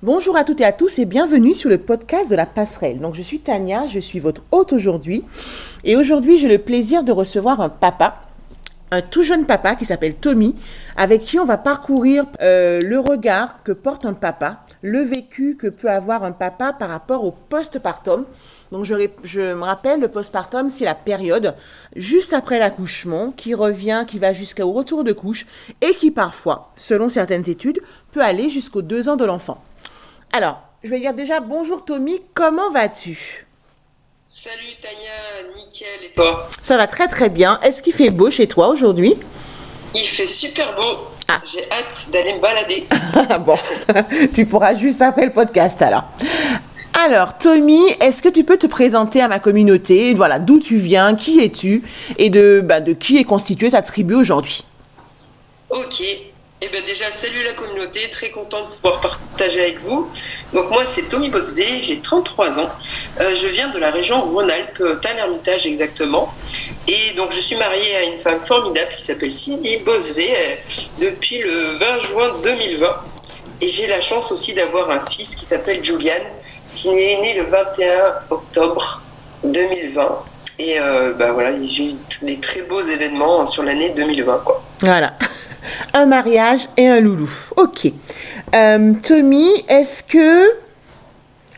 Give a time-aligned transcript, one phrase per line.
[0.00, 3.00] Bonjour à toutes et à tous et bienvenue sur le podcast de la passerelle.
[3.00, 5.24] Donc je suis Tania, je suis votre hôte aujourd'hui
[5.82, 8.20] et aujourd'hui j'ai le plaisir de recevoir un papa,
[8.92, 10.54] un tout jeune papa qui s'appelle Tommy,
[10.96, 15.66] avec qui on va parcourir euh, le regard que porte un papa, le vécu que
[15.66, 18.24] peut avoir un papa par rapport au postpartum.
[18.70, 18.94] Donc je,
[19.24, 21.56] je me rappelle, le postpartum, c'est la période
[21.96, 25.44] juste après l'accouchement qui revient, qui va jusqu'au retour de couche
[25.80, 27.80] et qui parfois, selon certaines études,
[28.12, 29.60] peut aller jusqu'aux deux ans de l'enfant.
[30.32, 33.46] Alors, je vais dire déjà bonjour Tommy, comment vas-tu?
[34.28, 36.48] Salut Tania, nickel et toi?
[36.62, 37.58] Ça va très très bien.
[37.62, 39.14] Est-ce qu'il fait beau chez toi aujourd'hui?
[39.94, 41.08] Il fait super beau.
[41.28, 41.40] Ah.
[41.44, 42.86] J'ai hâte d'aller me balader.
[43.44, 43.56] Bon,
[44.34, 46.04] tu pourras juste après le podcast alors.
[47.06, 50.14] Alors, Tommy, est-ce que tu peux te présenter à ma communauté?
[50.14, 51.82] Voilà, d'où tu viens, qui es-tu?
[52.18, 54.64] Et de, bah, de qui est constituée ta tribu aujourd'hui?
[55.70, 56.02] Ok.
[56.60, 60.10] Eh ben déjà, salut la communauté, très content de pouvoir partager avec vous.
[60.52, 62.68] Donc moi, c'est Tommy Bosvé, j'ai 33 ans.
[63.20, 66.34] Euh, je viens de la région Rhône-Alpes, euh, Tain-l'Hermitage exactement.
[66.88, 70.54] Et donc je suis mariée à une femme formidable qui s'appelle Cindy Bosvé euh,
[70.98, 73.02] depuis le 20 juin 2020.
[73.60, 76.24] Et j'ai la chance aussi d'avoir un fils qui s'appelle Julian,
[76.72, 79.00] qui est né le 21 octobre
[79.44, 80.24] 2020.
[80.58, 84.60] Et euh, bah voilà, j'ai eu des très beaux événements sur l'année 2020 quoi.
[84.80, 85.14] Voilà.
[85.94, 87.30] Un mariage et un loulou.
[87.56, 87.92] Ok.
[88.54, 90.48] Euh, Tommy, est-ce que...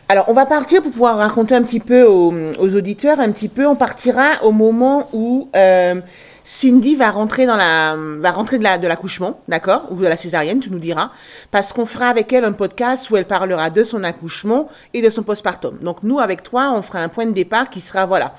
[0.09, 3.65] Alors, on va partir pour pouvoir raconter un petit peu aux, auditeurs, un petit peu.
[3.65, 6.01] On partira au moment où euh,
[6.43, 10.69] Cindy va rentrer dans la, de la, de l'accouchement, d'accord, ou de la césarienne, tu
[10.69, 11.11] nous diras,
[11.49, 15.09] parce qu'on fera avec elle un podcast où elle parlera de son accouchement et de
[15.09, 15.77] son postpartum.
[15.77, 18.33] Donc nous, avec toi, on fera un point de départ qui sera, voilà,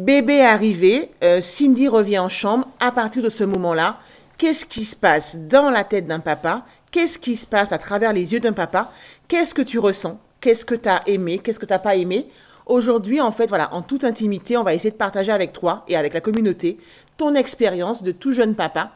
[0.00, 2.66] Bébé arrivé, euh, Cindy revient en chambre.
[2.80, 3.98] À partir de ce moment-là,
[4.40, 6.64] qu'est-ce qui se passe dans la tête d'un papa?
[6.90, 8.90] Qu'est-ce qui se passe à travers les yeux d'un papa?
[9.28, 10.18] Qu'est-ce que tu ressens?
[10.40, 11.38] Qu'est-ce que tu as aimé?
[11.38, 12.26] Qu'est-ce que tu n'as pas aimé?
[12.64, 15.96] Aujourd'hui, en fait, voilà, en toute intimité, on va essayer de partager avec toi et
[15.96, 16.78] avec la communauté
[17.18, 18.92] ton expérience de tout jeune papa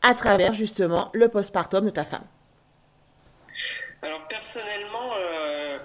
[0.00, 2.24] à travers justement le postpartum de ta femme.
[4.00, 5.78] Alors personnellement, euh,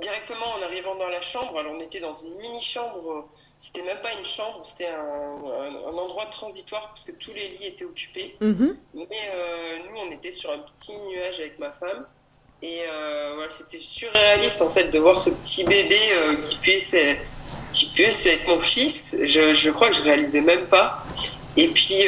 [0.00, 3.28] directement en arrivant dans la chambre, alors on était dans une mini chambre,
[3.64, 7.48] c'était même pas une chambre, c'était un, un- un endroit transitoire parce que tous les
[7.48, 8.36] lits étaient occupés.
[8.40, 8.76] Mhm.
[8.94, 12.04] Mais euh, nous, on était sur un petit nuage avec ma femme.
[12.62, 16.94] Et euh, voilà, c'était surréaliste en fait de voir ce petit bébé euh, qui puisse,
[17.72, 19.16] qui puisse être mon fils.
[19.22, 21.02] Je, je crois que je réalisais même pas.
[21.56, 22.04] Et puis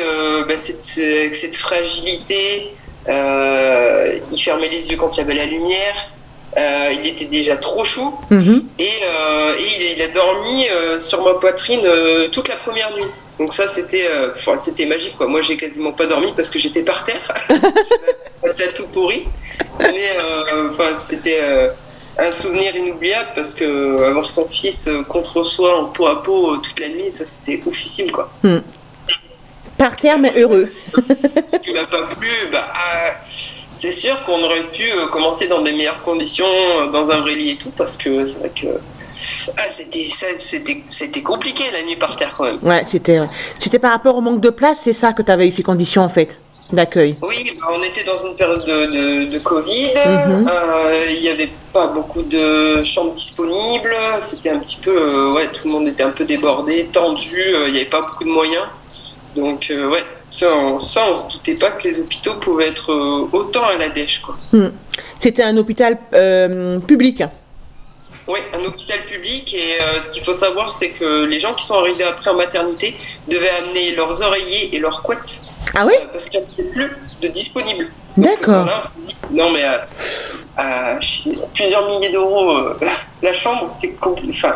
[0.49, 2.75] bah, cette, avec cette fragilité,
[3.09, 6.11] il fermait les yeux quand il y avait la lumière.
[6.57, 8.63] Euh, il était déjà trop chou Mhm.
[8.79, 11.83] et, euh, et il, il a dormi euh, sur ma poitrine
[12.33, 13.05] toute la première nuit.
[13.39, 14.09] Donc ça c'était
[14.57, 15.27] c'était magique quoi.
[15.27, 17.21] Moi j'ai quasiment pas dormi parce que j'étais par terre.
[18.45, 19.25] J'avais tout pourri.
[19.81, 20.17] Mais
[20.95, 21.41] c'était
[22.19, 26.81] un souvenir inoubliable parce que avoir son fils contre soi en peau à peau toute
[26.81, 28.31] la nuit, ça c'était oufissime quoi.
[29.77, 30.71] Par terre, mais heureux.
[31.49, 32.65] Ce qui m'a pas plu, bah,
[33.77, 37.35] c'est sûr qu'on aurait pu euh, commencer dans des meilleures conditions, euh, dans un vrai
[37.35, 38.69] lit et tout, parce que c'est vrai que
[39.57, 39.63] ah,
[40.89, 42.59] c'était compliqué la nuit par terre quand même.
[42.63, 43.21] Ouais, c'était,
[43.59, 46.03] c'était par rapport au manque de place, c'est ça que tu avais eu ces conditions
[46.03, 46.41] en fait
[46.73, 47.17] d'accueil?
[47.23, 50.49] Oui, bah, on était dans une période de, de, de Covid, Mhm.
[50.51, 55.47] euh, il n'y avait pas beaucoup de chambres disponibles, c'était un petit peu, euh, ouais,
[55.49, 58.31] tout le monde était un peu débordé, tendu, euh, il n'y avait pas beaucoup de
[58.31, 58.65] moyens.
[59.37, 62.93] Donc, euh, ouais, ça, on, ça, on se doutait pas que les hôpitaux pouvaient être
[62.93, 64.37] euh, autant à la dèche, quoi.
[65.19, 67.23] C'était un hôpital euh, public.
[68.29, 71.65] Oui, un hôpital public et euh, ce qu'il faut savoir c'est que les gens qui
[71.65, 72.97] sont arrivés après en maternité
[73.29, 75.43] devaient amener leurs oreillers et leurs couettes
[75.77, 75.93] Ah oui?
[75.97, 77.87] Euh, parce qu'il n'y avait plus de disponibles.
[78.17, 78.67] D'accord.
[79.31, 79.63] non mais
[80.57, 80.99] à,
[81.55, 82.71] plusieurs milliers d'euros
[83.23, 84.55] la chambre c'est enfin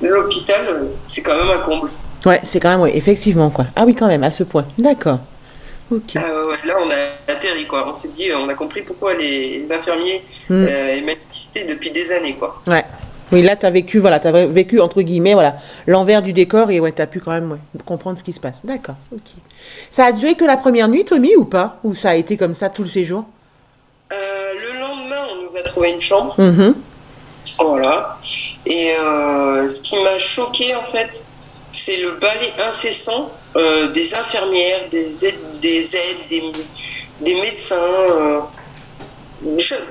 [0.00, 1.90] l'hôpital c'est quand même un comble.
[2.26, 3.66] Ouais, c'est quand même, ouais, effectivement, quoi.
[3.76, 4.64] Ah oui, quand même, à ce point.
[4.76, 5.18] D'accord.
[5.90, 6.16] Ok.
[6.16, 9.14] Ah ouais, ouais, là on a atterri quoi, on s'est dit on a compris pourquoi
[9.14, 10.66] les infirmiers Mm.
[10.68, 12.60] euh, manifestaient depuis des années quoi.
[12.66, 12.84] Ouais.
[13.32, 15.56] Oui, là, tu as vécu, voilà, as vécu, entre guillemets, voilà,
[15.86, 18.40] l'envers du décor et ouais, tu as pu quand même ouais, comprendre ce qui se
[18.40, 18.60] passe.
[18.64, 19.20] D'accord, ok.
[19.90, 21.78] Ça a duré que la première nuit, Tommy, ou pas?
[21.84, 23.24] Ou ça a été comme ça tout le séjour?
[24.12, 24.16] Euh,
[24.62, 26.34] le lendemain on nous a trouvé une chambre.
[26.38, 26.74] Mhm.
[27.60, 28.18] Voilà.
[28.66, 31.22] Et euh, ce qui m'a choqué en fait,
[31.88, 36.42] c'est le balai incessant euh, des infirmières, des aides, des, aides, des,
[37.20, 37.76] des médecins.
[37.76, 38.40] euh.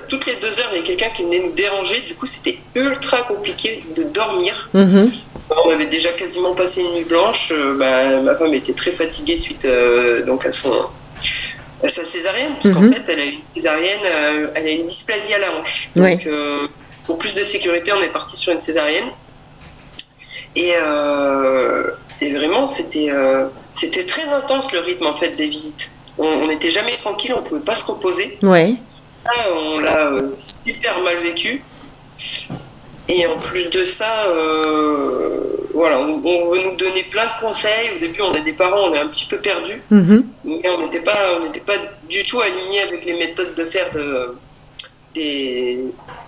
[0.09, 2.01] Toutes les deux heures, il y a quelqu'un qui venait nous déranger.
[2.01, 4.69] Du coup, c'était ultra compliqué de dormir.
[4.73, 5.09] Mhm.
[5.65, 7.51] On avait déjà quasiment passé une nuit blanche.
[7.51, 10.73] Euh, bah, ma femme était très fatiguée suite euh, donc à son
[11.87, 12.93] sa césarienne, parce qu'en Mhm.
[12.93, 15.89] fait, elle a eu une césarienne, euh, elle a une dysplasie à la hanche.
[15.95, 16.27] Donc,
[17.05, 19.09] pour plus de sécurité, on est parti sur une césarienne.
[20.57, 23.45] Et, euh, et vraiment, c'était euh,
[23.75, 25.91] c'était très intense le rythme en fait des visites.
[26.17, 28.39] On n'était jamais tranquille, on pouvait pas se reposer.
[28.41, 28.73] Ouais.
[29.23, 30.31] Là, on l'a euh,
[30.65, 31.61] super mal vécu.
[33.07, 37.91] Et en plus de ça, euh, voilà, on, on veut nous donner plein de conseils.
[37.95, 39.83] Au début, on est des parents, on est un petit peu perdus.
[39.91, 40.27] Mhm.
[40.43, 41.77] Mais on n'était pas, on n'était pas
[42.09, 44.35] du tout alignés avec les méthodes de faire de,
[45.17, 45.79] des,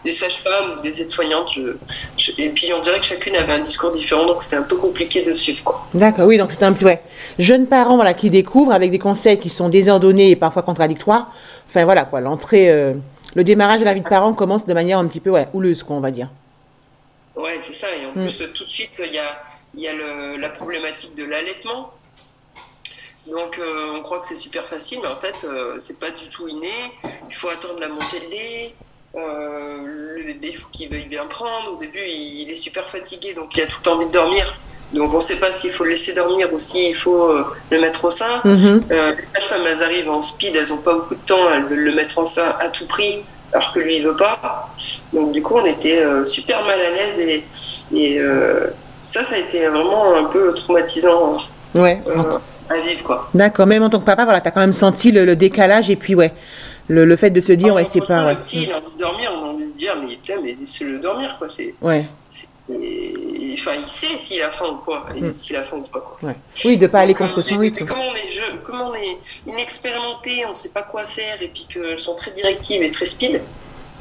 [0.03, 1.51] des sages-femmes ou des aides-soignantes.
[1.55, 1.75] Je-
[2.17, 4.75] je- et puis on dirait que chacune avait un discours différent, donc c'était un peu
[4.75, 5.63] compliqué de suivre.
[5.63, 5.87] Quoi.
[5.93, 7.01] D'accord, oui, donc c'est un petit ouais.
[7.37, 11.31] Jeunes parents voilà, qui découvrent avec des conseils qui sont désordonnés et parfois contradictoires.
[11.67, 12.93] Enfin voilà quoi, l'entrée, euh,
[13.35, 15.83] le démarrage de la vie de parent commence de manière un petit peu ouais, houleuse,
[15.83, 16.29] quoi, on va dire.
[17.35, 17.87] Ouais, c'est ça.
[17.95, 18.23] Et en Mm.
[18.25, 19.37] plus, tout de suite, il y a,
[19.75, 21.91] y a le- la problématique de l'allaitement.
[23.29, 26.27] Donc, euh, on croit que c'est super facile, mais en fait, euh, c'est pas du
[26.29, 26.71] tout inné.
[27.29, 28.73] Il faut attendre la montée de lait.
[29.15, 31.73] Euh, le bébé, il faut qu'il veuille bien prendre.
[31.73, 34.55] Au début, il, il est super fatigué, donc il a tout envie de dormir.
[34.93, 38.05] Donc, on sait pas s'il faut le laisser dormir ou s'il faut euh, le mettre
[38.05, 38.41] au sein.
[38.43, 38.83] Mhm.
[38.91, 41.79] Euh, les femmes, elles arrivent en speed, elles ont pas beaucoup de temps, elles veulent
[41.83, 43.23] le mettre en sein à tout prix,
[43.53, 44.69] alors que lui, il veut pas.
[45.13, 47.43] Donc, du coup, on était euh, super mal à l'aise et,
[47.93, 48.67] et euh,
[49.09, 51.37] ça, ça a été vraiment un peu traumatisant
[51.75, 52.01] Ouais.
[52.07, 52.39] euh,
[52.69, 53.29] à vivre, quoi.
[53.33, 55.95] D'accord, même en tant que papa, voilà, t'as quand même senti le, le décalage et
[55.95, 56.31] puis ouais,
[56.87, 58.33] le, le fait de se dire ouais, c'est pas ouais.
[58.35, 60.55] Le petit, il a envie de dormir, on a envie de dire, mais putain, mais
[60.59, 61.47] laissez-le dormir, quoi.
[61.49, 62.05] C'est, Ouais,
[62.71, 65.33] et- enfin, il sait s'il a faim ou quoi, et Mm.
[65.33, 66.17] s'il a faim ou pas, quoi.
[66.29, 66.35] ouais.
[66.65, 67.79] Oui, de pas aller contre son rythme.
[67.81, 69.17] mais Comme on est jeune, comme on est
[69.47, 73.41] inexpérimenté, on sait pas quoi faire, et puis qu'elles sont très directives et très speed,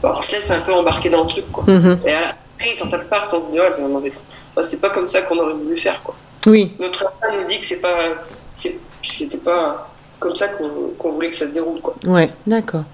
[0.03, 1.65] bah, on se laisse un peu embarquer dans le truc, quoi.
[1.67, 2.01] Mhm.
[2.07, 4.13] Et après, quand elles partent, on se dit, ouais, ben, non, mais,
[4.53, 6.15] enfin, c'est pas comme ça qu'on aurait voulu faire, quoi.
[6.47, 7.97] Oui, Notre enfant nous dit que c'est pas,
[9.03, 11.95] c'était pas comme ça qu'on voulait que ça se déroule, quoi.
[12.07, 12.85] ouais, d'accord.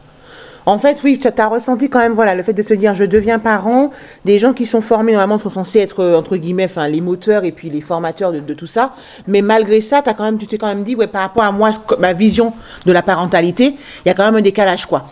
[0.67, 3.05] En fait, oui, tu as ressenti quand même, voilà, le fait de se dire, je
[3.05, 3.91] deviens parent,
[4.25, 7.45] des gens qui sont formés, normalement, sont censés être, euh, entre guillemets, enfin, les moteurs
[7.45, 8.95] et puis les formateurs de, tout ça.
[9.27, 11.53] Mais malgré ça, as quand même, tu t'es quand même dit, ouais, par rapport à
[11.53, 12.55] moi, ma vision
[12.87, 15.05] de la parentalité, il y a quand même un décalage, quoi.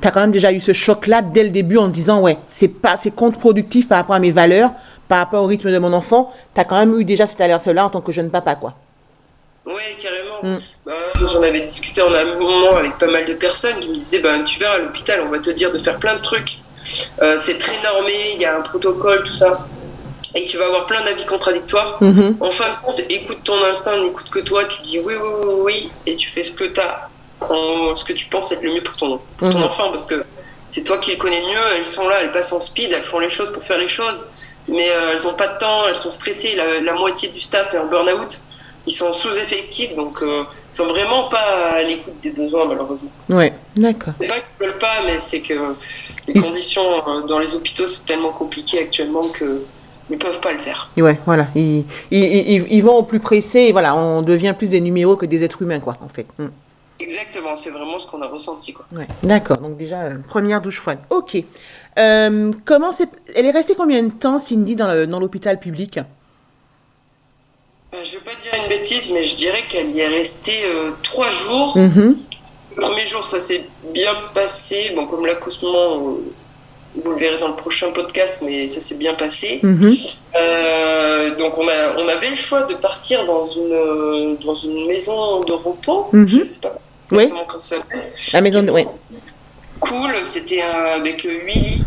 [0.00, 2.36] Tu as quand même déjà eu ce choc-là dès le début en te disant, ouais,
[2.50, 4.72] c'est pas, c'est contre-productif par rapport à mes valeurs,
[5.08, 6.30] par rapport au rythme de mon enfant.
[6.54, 8.74] Tu as quand même eu déjà cette alerte-là en tant que jeune papa, quoi.
[9.68, 10.40] Ouais, carrément.
[10.42, 10.58] Mm.
[10.86, 10.92] Bah,
[11.22, 14.58] J'en avais discuté en amont avec pas mal de personnes qui me disaient ben, Tu
[14.58, 16.58] verras, à l'hôpital, on va te dire de faire plein de trucs.
[17.20, 19.66] Euh, c'est très normé, il y a un protocole, tout ça.
[20.34, 21.98] Et tu vas avoir plein d'avis contradictoires.
[22.00, 22.36] Mhm.
[22.40, 24.64] En fin de compte, écoute ton instinct, n'écoute que toi.
[24.66, 27.08] Tu dis oui, oui, oui, oui, et tu fais ce que tu as,
[27.94, 29.64] ce que tu penses être le mieux pour ton, pour ton Mhm.
[29.64, 30.22] enfant, parce que
[30.70, 31.58] c'est toi qui le connais mieux.
[31.76, 34.26] Elles sont là, elles passent en speed, elles font les choses pour faire les choses,
[34.66, 36.54] mais euh, elles n'ont pas de temps, elles sont stressées.
[36.56, 38.40] La, la moitié du staff est en burn-out.
[38.88, 43.10] Ils sont sous-effectifs, donc euh, ils sont vraiment pas à l'écoute des besoins, malheureusement.
[43.28, 44.14] Ouais, d'accord.
[44.18, 45.52] C'est pas qu'ils veulent pas, mais c'est que
[46.26, 49.62] les Ils- conditions euh, dans les hôpitaux, c'est tellement compliqué actuellement que
[50.10, 50.88] ils peuvent pas le faire.
[50.96, 51.48] Ouais, voilà.
[51.54, 55.16] Ils, ils, ils, ils vont au plus pressé et voilà, on devient plus des numéros
[55.16, 56.26] que des êtres humains, quoi, en fait.
[56.38, 56.46] Mm.
[57.00, 58.86] Exactement, c'est vraiment ce qu'on a ressenti, quoi.
[58.92, 59.58] Ouais, d'accord.
[59.58, 60.98] Donc déjà, euh, première douche froide.
[61.10, 61.36] Ok.
[61.98, 63.08] Euh, comment c'est...
[63.36, 66.00] Elle est restée combien de temps, Cindy, dans le- dans l'hôpital public?
[67.92, 71.30] Je vais pas dire une bêtise, mais je dirais qu'elle y est restée euh, trois
[71.30, 71.76] jours.
[71.76, 72.18] Mhm.
[72.76, 74.92] Le premier jour, ça s'est bien passé.
[74.94, 76.22] Bon, comme l'accouchement, vous
[77.10, 79.60] le verrez dans le prochain podcast, mais ça s'est bien passé.
[79.62, 79.94] Mhm.
[80.36, 84.86] Euh, donc, on, a, on avait le choix de partir dans une, euh, dans une
[84.86, 86.08] maison de repos.
[86.12, 86.28] Mhm.
[86.28, 86.78] Je sais pas
[87.12, 87.28] Oui.
[87.30, 88.12] comment ça s'appelle.
[88.34, 88.70] La maison de...
[88.70, 88.86] Ouais.
[89.80, 91.82] Cool, c'était avec huit lits.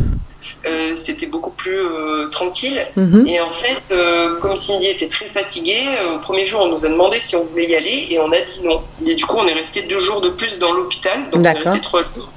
[0.66, 2.86] Euh, c'était beaucoup plus euh, tranquille.
[2.96, 3.28] Mhm.
[3.28, 5.84] Et en fait, euh, comme Cindy était très fatiguée,
[6.16, 8.40] au premier jour, on nous a demandé si on voulait y aller et on a
[8.42, 8.82] dit non.
[9.06, 11.30] Et du coup, on est resté deux jours de plus dans l'hôpital.
[11.32, 12.30] Donc, on est resté trois jours.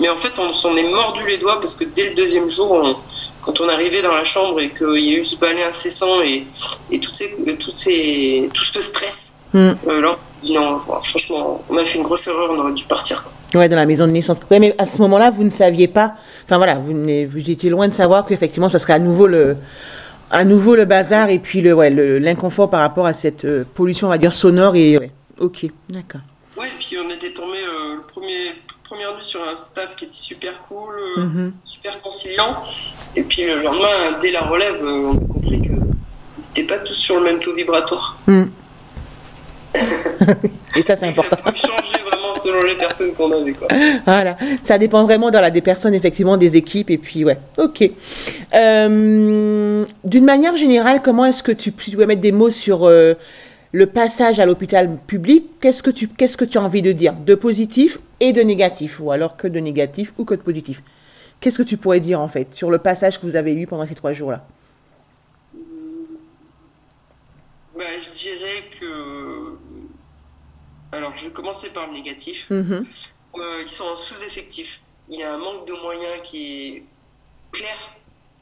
[0.00, 2.70] Mais en fait, on s'en est mordu les doigts parce que dès le deuxième jour,
[2.70, 2.96] on-
[3.42, 6.46] quand on arrivait dans la chambre et qu'il y a eu ce balai incessant et,
[6.92, 9.58] et toutes ces, toutes ces, tout ce stress, Mm.
[9.58, 13.24] euh, on dit non, franchement, on a fait une grosse erreur, on aurait dû partir.
[13.24, 13.32] quoi.
[13.60, 14.38] Ouais, dans la maison de naissance.
[14.50, 16.14] Ouais, mais à ce moment-là, vous ne saviez pas...
[16.44, 19.56] Enfin voilà, vous, vous étiez loin de savoir qu'effectivement, ça serait à nouveau le...
[20.30, 23.64] À nouveau le bazar et puis le ouais, le- l'inconfort par rapport à cette euh,
[23.74, 24.98] pollution, on va dire, sonore et...
[24.98, 25.10] Ouais.
[25.40, 26.20] Ok, d'accord.
[26.58, 28.52] Ouais, et puis on était tombé euh, le premier,
[28.84, 31.52] première nuit sur un staff qui était super cool, euh, Mhm.
[31.64, 32.56] super conciliant.
[33.16, 35.72] Et puis le lendemain, dès la relève, euh, on a compris que
[36.42, 38.18] n'étaient pas tous sur le même taux vibratoire.
[38.26, 38.42] Mm.
[40.76, 41.36] Et ça, c'est Et ça important.
[41.44, 43.52] peut changer vraiment selon les personnes qu'on avait.
[43.52, 43.68] Quoi.
[44.04, 47.90] Voilà, ça dépend vraiment dans la, des personnes, effectivement, des équipes, et puis ouais, ok.
[48.54, 52.84] Euh, D'une manière générale, comment est-ce que tu, si tu pouvais mettre des mots sur
[52.84, 53.14] euh,
[53.72, 57.12] le passage à l'hôpital public, qu'est-ce que tu qu'est-ce que tu as envie de dire?
[57.14, 60.82] De positif et de négatif, ou alors que de négatif ou que de positif?
[61.40, 63.86] Qu'est-ce que tu pourrais dire en fait sur le passage que vous avez eu pendant
[63.86, 64.44] ces trois jours-là?
[67.76, 69.47] Bah, Je dirais que.
[70.92, 72.46] Alors, je vais commencer par le négatif.
[72.50, 72.86] Mhm.
[73.36, 74.80] Euh, ils sont en sous-effectif.
[75.08, 76.82] Il y a un manque de moyens qui est
[77.52, 77.76] clair.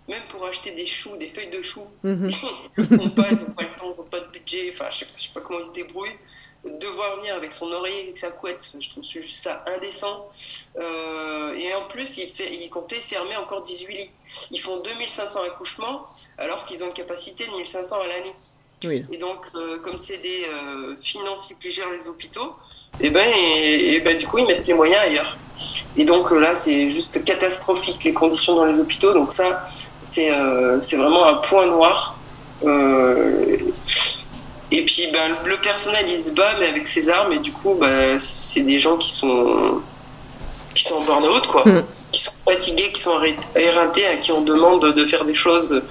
[0.08, 2.30] Même pour acheter des choux, des feuilles de choux, Mhm.
[2.78, 4.70] ils n'ont pas, ils n'ont pas le temps, ils n'ont pas de budget.
[4.72, 6.16] Enfin, je ne sais, sais pas comment ils se débrouillent.
[6.64, 10.28] Devoir venir avec son oreiller et sa couette, je trouve juste ça indécent.
[10.78, 14.10] Euh, et en plus, ils, fait, ils comptaient fermer encore 18 lits.
[14.50, 16.06] Ils font 2500 accouchements
[16.38, 18.32] alors qu'ils ont une capacité de 1500 à l'année.
[18.84, 19.04] Oui.
[19.10, 22.54] Et donc, euh, comme c'est des euh, financiers qui gèrent les hôpitaux,
[23.00, 25.36] et ben, et, et ben, du coup, ils mettent les moyens ailleurs.
[25.96, 29.14] Et donc euh, là, c'est juste catastrophique les conditions dans les hôpitaux.
[29.14, 29.64] Donc ça,
[30.02, 30.30] c'est
[30.80, 32.18] c'est vraiment un point noir.
[34.72, 37.32] Et puis, ben, le personnel, il se bat, mais avec ses armes.
[37.32, 39.80] Et du coup, ben, c'est des gens qui sont
[40.74, 41.64] qui sont en burn-out, quoi.
[41.64, 41.84] Mm.
[42.12, 43.18] Qui sont fatigués, qui sont
[43.54, 45.82] éreintés, à qui on demande de faire des choses,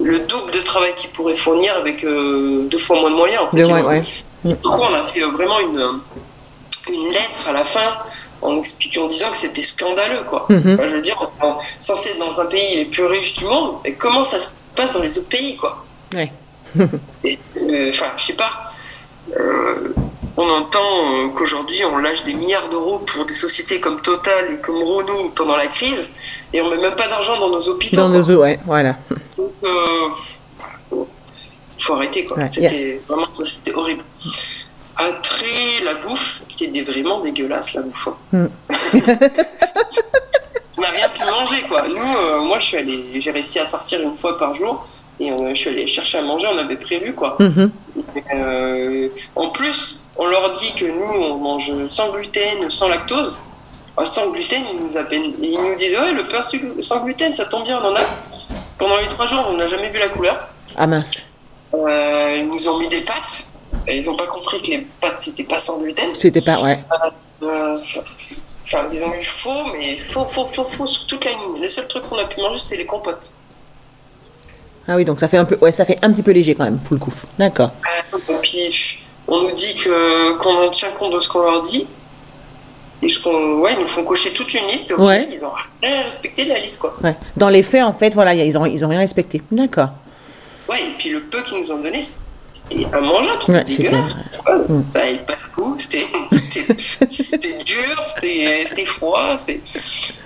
[0.00, 3.42] le double de travail qu'ils pourraient fournir avec euh, deux fois moins de moyens.
[3.44, 3.58] en fait.
[3.62, 4.02] Le- ouais, ouais.
[4.44, 6.00] Du coup, on a fait euh, vraiment une,
[6.92, 7.96] une lettre à la fin
[8.40, 10.46] en expliquant, en disant que c'était scandaleux, quoi.
[10.48, 10.74] Mhm.
[10.74, 13.44] Enfin, je veux dire, on est censé être dans un pays les plus riches du
[13.46, 16.32] monde, mais comment ça se passe dans les autres pays, quoi Ouais.
[16.78, 18.50] Euh, Enfin, je sais pas.
[19.38, 19.92] Euh,
[20.38, 24.58] on entend euh, qu'aujourd'hui, on lâche des milliards d'euros pour des sociétés comme Total et
[24.60, 26.12] comme Renault pendant la crise,
[26.52, 27.96] et on met même pas d'argent dans nos hôpitaux.
[27.96, 28.96] Dans nos ouais, voilà.
[29.36, 31.04] Donc, euh,
[31.80, 32.38] faut arrêter quoi.
[32.38, 34.04] Ouais, c'était vraiment ça, c'était horrible.
[34.96, 38.08] Après la bouffe, c'était vraiment dégueulasse la bouffe.
[38.08, 38.16] hein.
[38.32, 38.46] Mm.
[40.76, 41.88] On n'a rien pu manger quoi.
[41.88, 44.86] Nous, euh, moi, je suis allé, j'ai réussi à sortir une fois par jour
[45.18, 46.46] et euh, je suis allé chercher à manger.
[46.52, 47.36] On avait prévu quoi.
[47.40, 47.72] Mhm.
[48.34, 53.38] Euh, en plus, on leur dit que nous, on mange sans gluten, sans lactose.
[53.96, 57.46] Ah, sans gluten, ils nous, appellent- ils nous disent Ouais, le pain sans gluten, ça
[57.46, 58.00] tombe bien, on en a.
[58.78, 60.36] Pendant les trois jours, on n'a jamais vu la couleur.
[60.76, 61.18] Ah mince,
[61.74, 63.44] Euh, ils nous ont mis des pâtes.
[63.86, 66.10] Et ils n'ont pas compris que les pâtes, c'était pas sans gluten.
[66.16, 66.82] c'était pas, ouais.
[67.42, 67.76] Euh,
[68.70, 71.60] Enfin, ils ont eu faux, mais faux, faux, faux, faux sur toute la ligne.
[71.62, 73.30] Le seul truc qu'on a pu manger, c'est les compotes.
[74.86, 76.64] Ah oui, donc ça fait un peu, ouais, ça fait un petit peu léger quand
[76.64, 77.12] même, pour le coup.
[77.38, 77.70] D'accord.
[78.28, 78.98] Et puis,
[79.28, 81.86] on nous dit que qu'on en tient compte de ce qu'on leur dit.
[83.00, 84.92] Et ce qu'on, ouais, ils nous font cocher toute une liste.
[84.98, 85.28] Ouais.
[85.30, 86.96] ils ont rien respecté de la liste, quoi.
[87.04, 87.14] Ouais.
[87.36, 89.40] Dans les faits, en fait, voilà, ils ont, ils ont rien respecté.
[89.52, 89.90] D'accord.
[90.68, 92.02] Ouais, et puis le peu qu'ils nous ont donné,
[92.52, 94.16] c'était immangeable, c'était Ouais, dégueulasse.
[94.16, 94.80] Mm.
[94.92, 96.04] Ça n'avait pas de goût, c'était,
[97.64, 99.60] dur, c'était, c'était froid, c'est,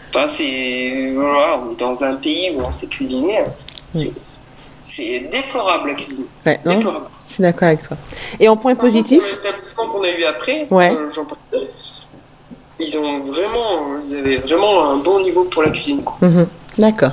[0.08, 3.52] enfin, c'est, voilà, on est dans un pays où on sait cuisiner, hein.
[3.92, 4.12] c'est,
[4.82, 7.06] c'est déplorable la cuisine, Ouais, déplorable.
[7.32, 7.96] Je suis d'accord avec toi.
[8.38, 10.92] Et en point Par positif L'établissement qu'on a eu après, Ouais.
[10.92, 11.70] euh, j'en parlais,
[12.78, 16.04] ils ont vraiment, ils avaient vraiment un bon niveau pour la cuisine.
[16.20, 16.46] Mhm.
[16.76, 17.12] D'accord.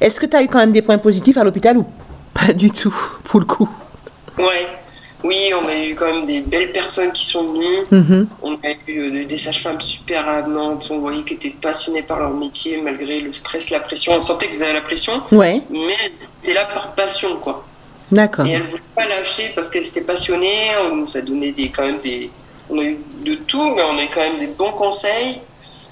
[0.00, 1.86] Est-ce que tu as eu quand même des points positifs à l'hôpital ou
[2.32, 3.68] pas du tout, pour le coup?
[4.38, 4.68] Ouais.
[5.24, 7.84] Oui, on a eu quand même des belles personnes qui sont venues.
[7.90, 8.28] Mhm.
[8.42, 12.30] On a eu euh, des sages-femmes super avenantes, on voyait qu'elles étaient passionnées par leur
[12.30, 14.12] métier malgré le stress, la pression.
[14.12, 16.12] On sentait qu'elles avaient la pression, Ouais, mais elles
[16.44, 17.65] étaient là par passion, quoi.
[18.12, 18.46] D'accord.
[18.46, 20.68] Et elles ne voulaient pas lâcher parce qu'elles étaient passionnées.
[20.90, 22.30] On nous a donné des, quand même des.
[22.70, 25.40] On a eu de tout, mais on a eu quand même des bons conseils,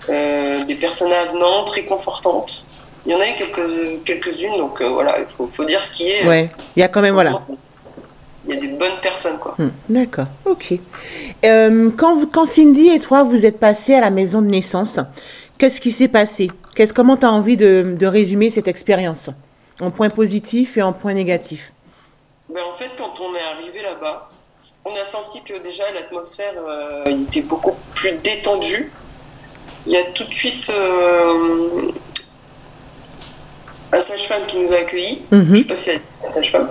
[0.09, 2.67] euh, des personnes avenantes, réconfortantes.
[3.07, 5.93] Il y en a eu quelques, quelques-unes, donc euh, voilà, il faut, faut dire ce
[5.93, 6.27] qui est.
[6.27, 7.43] Ouais, il y a quand même, voilà.
[8.49, 9.55] Il y a des bonnes personnes, quoi.
[9.59, 10.75] Hmm, D'accord, ok.
[11.45, 14.99] Euh, quand, vous- quand Cindy et toi, vous êtes passés à la maison de naissance,
[15.59, 16.51] qu'est-ce qui s'est passé?
[16.75, 19.31] Qu'est-ce, Comment tu as envie de, de résumer cette expérience?
[19.81, 21.73] En point positif et en point négatif
[22.55, 24.29] Ben, en fait, quand on est arrivé là-bas,
[24.85, 28.93] on a senti que déjà l'atmosphère euh, était beaucoup plus détendue.
[29.87, 31.91] Il y a tout de suite euh,
[33.93, 35.23] un sage-femme qui nous a accueillis.
[35.33, 35.59] Je Mhm.
[35.59, 36.71] sais pas si c'est un sage-femme.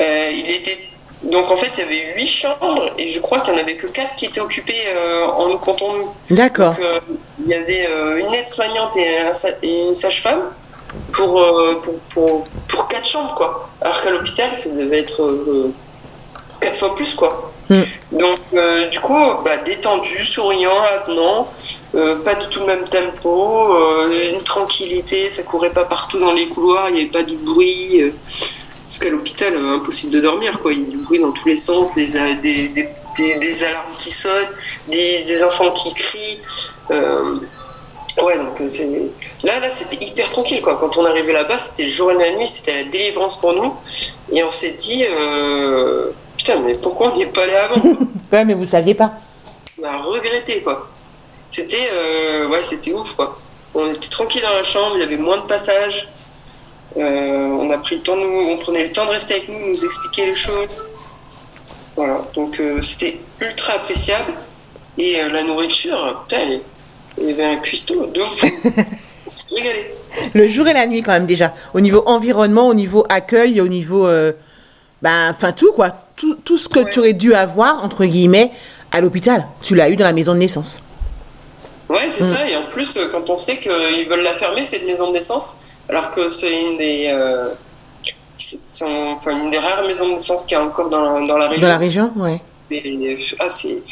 [0.00, 0.78] Euh, il était
[1.22, 3.76] donc en fait il y avait huit chambres et je crois qu'il n'y en avait
[3.76, 4.82] que quatre qui étaient occupées
[5.38, 6.12] en nous comptant nous.
[6.28, 6.74] D'accord,
[7.40, 8.34] il y avait une
[8.96, 10.52] et, un sa- et une sage-femme
[11.12, 13.68] pour, euh, pour, pour, pour quatre chambres, quoi.
[13.80, 15.72] Alors qu'à l'hôpital, ça devait être euh,
[16.60, 17.52] quatre fois plus, quoi.
[17.68, 17.82] Mm.
[18.12, 21.48] Donc, euh, du coup, bah, détendu, souriant, avenant,
[21.94, 26.32] euh, pas du tout le même tempo, euh, une tranquillité, ça courait pas partout dans
[26.32, 28.12] les couloirs, il n'y avait pas de bruit.
[28.86, 30.72] parce qu'à l'hôpital, impossible de dormir, quoi.
[30.72, 32.34] Il y a du bruit dans tous les sens, des, des,
[32.68, 34.54] des, des, des alarmes qui sonnent,
[34.88, 36.40] des, des enfants qui crient.
[38.22, 38.88] Ouais, donc euh, c'est
[39.42, 40.76] là, là, c'était hyper tranquille, quoi.
[40.80, 43.74] Quand on arrivait là-bas, c'était le jour et la nuit, c'était la délivrance pour nous,
[44.32, 47.82] et on s'est dit, euh, putain, mais pourquoi on n'y est pas allé avant
[48.32, 49.14] Ouais, mais vous saviez pas.
[49.80, 50.88] On a regretté, quoi.
[51.50, 53.36] C'était euh, ouais, c'était ouf, quoi.
[53.74, 56.08] On était tranquille dans la chambre, il y avait moins de passages.
[56.96, 59.48] Euh, on a pris le temps de nous, on prenait le temps de rester avec
[59.48, 60.80] nous, nous expliquer les choses.
[61.96, 64.32] Voilà, donc euh, c'était ultra appréciable.
[64.96, 66.60] Et euh, la nourriture, putain, il
[67.20, 68.44] il y avait un cuistot de ouf.
[68.44, 69.94] on s'est régalé.
[70.34, 71.54] Le jour et la nuit quand même déjà.
[71.74, 74.06] Au niveau environnement, au niveau accueil, au niveau...
[74.06, 74.32] euh,
[75.02, 75.90] ben, enfin tout quoi.
[76.16, 76.90] Tout, tout ce que Ouais.
[76.90, 78.50] tu aurais dû avoir, entre guillemets,
[78.92, 79.44] à l'hôpital.
[79.60, 80.80] Tu l'as eu dans la maison de naissance.
[81.88, 82.48] Ouais, c'est ça.
[82.48, 83.72] Et en plus, euh, quand on sait qu'ils
[84.08, 87.48] veulent la fermer, cette maison de naissance, alors que c'est une des, euh,
[88.36, 91.48] c'est- enfin, une des rares maisons de naissance qu'il y a encore dans, dans la
[91.48, 91.62] région.
[91.62, 92.40] Dans la région, ouais.
[92.70, 92.82] Mais,
[93.40, 93.82] ah, c'est-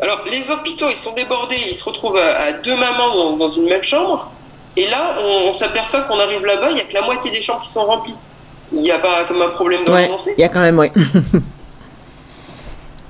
[0.00, 1.56] Alors, les hôpitaux, ils sont débordés.
[1.68, 4.30] Ils se retrouvent à, à deux mamans dans, dans une même chambre.
[4.76, 7.40] Et là, on, on s'aperçoit qu'on arrive là-bas, il n'y a que la moitié des
[7.42, 8.14] chambres qui sont remplies.
[8.72, 10.92] Il n'y a pas comme un problème de Ouais, il y a quand même, ouais.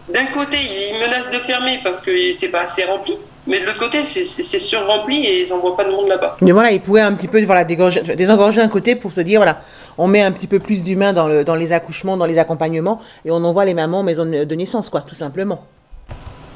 [0.08, 3.14] D'un côté, ils menacent de fermer parce que c'est pas assez rempli.
[3.46, 4.24] Mais de l'autre côté, c'est-
[4.58, 6.36] surrempli et ils n'envoient pas de monde là-bas.
[6.40, 9.40] Mais voilà, ils pourraient un petit peu voilà, dégorger- désengorger un côté pour se dire,
[9.40, 9.60] voilà,
[9.98, 13.00] on met un petit peu plus d'humains dans, le, dans les accouchements, dans les accompagnements,
[13.24, 15.64] et on envoie les mamans en maison de, de naissance, quoi, tout simplement.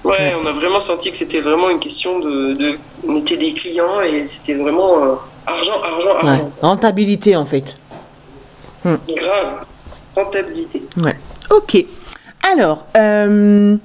[0.05, 2.79] Ouais, on a vraiment senti que c'était vraiment une question de, de.
[3.07, 5.15] On était des clients et c'était vraiment euh,
[5.47, 6.29] argent, argent, Ouais.
[6.31, 6.51] argent.
[6.61, 7.77] Rentabilité, en fait.
[8.85, 9.65] Grave.
[10.17, 10.83] Rentabilité.
[10.97, 11.17] Ouais.
[11.51, 11.85] Ok.
[12.53, 13.77] Alors, euh,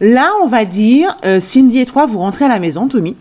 [0.00, 3.16] là, on va dire, euh, Cindy et toi, vous rentrez à la maison, Tommy.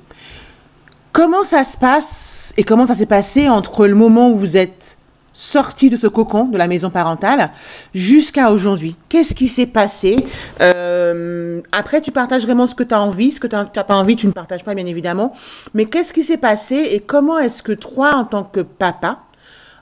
[1.11, 4.97] Comment ça se passe et comment ça s'est passé entre le moment où vous êtes
[5.35, 7.51] sorti de ce cocon de la maison parentale
[7.93, 8.95] jusqu'à aujourd'hui.
[9.09, 10.15] Qu'est-ce qui s'est passé?
[10.61, 13.95] Euh, Après, tu partages vraiment ce que tu as envie, ce que tu n'as pas
[13.95, 15.33] envie, tu ne partages pas, bien évidemment.
[15.73, 19.19] Mais qu'est-ce qui s'est passé et comment est-ce que toi, en tant que papa,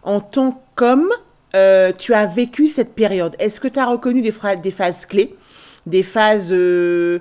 [0.02, 1.10] en tant qu'homme,
[1.56, 3.36] euh, tu as vécu cette période?
[3.38, 5.36] Est-ce que tu as reconnu des, phases clés,
[5.86, 7.20] des phases euh,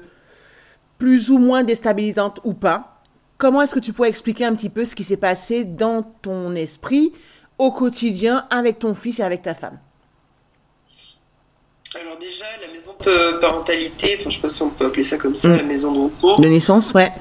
[0.97, 3.03] plus ou moins déstabilisantes ou pas?
[3.37, 6.55] Comment est-ce que tu pourrais expliquer un petit peu ce qui s'est passé dans ton
[6.55, 7.13] esprit
[7.59, 9.79] au quotidien avec ton fils et avec ta femme
[11.95, 15.19] Alors, déjà, la maison de parentalité, enfin, je sais pas si on peut appeler ça
[15.19, 15.57] comme ça, Mm.
[15.57, 16.41] la maison de repos.
[16.41, 17.13] De naissance, ouais.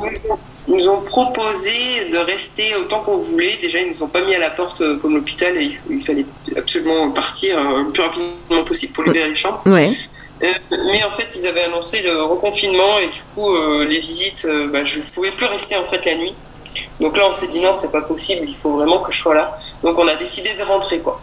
[0.68, 3.58] Ils nous ont proposé de rester autant qu'on voulait.
[3.62, 6.26] Déjà, ils nous ont pas mis à la porte euh, comme l'hôpital et il, fallait
[6.56, 9.62] absolument partir euh, le plus rapidement possible pour libérer les chambres.
[9.66, 9.92] Ouais.
[10.44, 14.46] Euh, mais en fait, ils avaient annoncé le reconfinement et du coup, euh, les visites,
[14.46, 16.34] euh, bah, je ne pouvais plus rester en fait la nuit.
[17.00, 19.36] Donc là, on s'est dit non, c'est pas possible, il faut vraiment que je sois
[19.36, 19.58] là.
[19.84, 21.20] Donc on a décidé de rentrer quoi.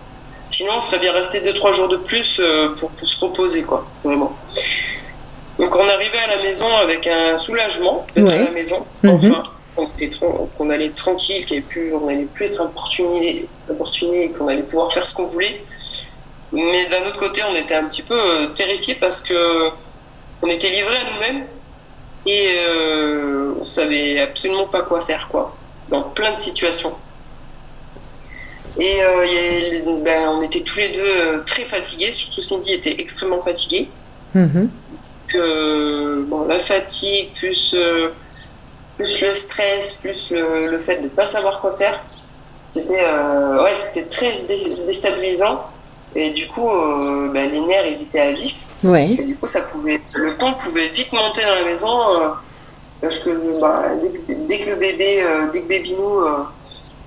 [0.50, 3.86] Sinon, on serait bien resté 2-3 jours de plus euh, pour, pour se reposer quoi,
[4.02, 4.36] vraiment.
[5.58, 8.34] Donc on arrivait à la maison avec un soulagement d'être Ouais.
[8.38, 9.14] à la maison, Mhm.
[9.32, 9.42] enfin.
[10.56, 13.46] Qu'on allait tranquille, qu'il y avait plus, on n'allait plus être importuné,
[14.36, 15.62] qu'on allait pouvoir faire ce qu'on voulait.
[16.50, 19.68] Mais d'un autre côté, on était un petit peu euh, terrifiés parce que
[20.42, 21.46] on était livrés à nous-mêmes
[22.30, 25.56] et euh, on savait absolument pas quoi faire, quoi,
[25.88, 26.94] dans plein de situations.
[28.78, 32.42] Et euh, il y a- ben, on était tous les deux euh, très fatigués, surtout
[32.42, 33.88] Cindy était extrêmement fatiguée.
[35.28, 38.08] Que, bon, la fatigue, plus, euh,
[38.96, 42.02] plus le stress, plus le, le fait de ne pas savoir quoi faire,
[42.70, 45.64] c'était euh, ouais, c'était très dé- déstabilisant.
[46.14, 48.56] Et du coup, euh, ben, les nerfs, ils étaient à vif.
[48.82, 49.10] Ouais.
[49.18, 52.28] Et du coup, ça pouvait, le ton pouvait vite monter dans la maison euh,
[53.00, 56.38] parce que bah, dès, que dès que le bébé, euh, dès que Bébinou, euh,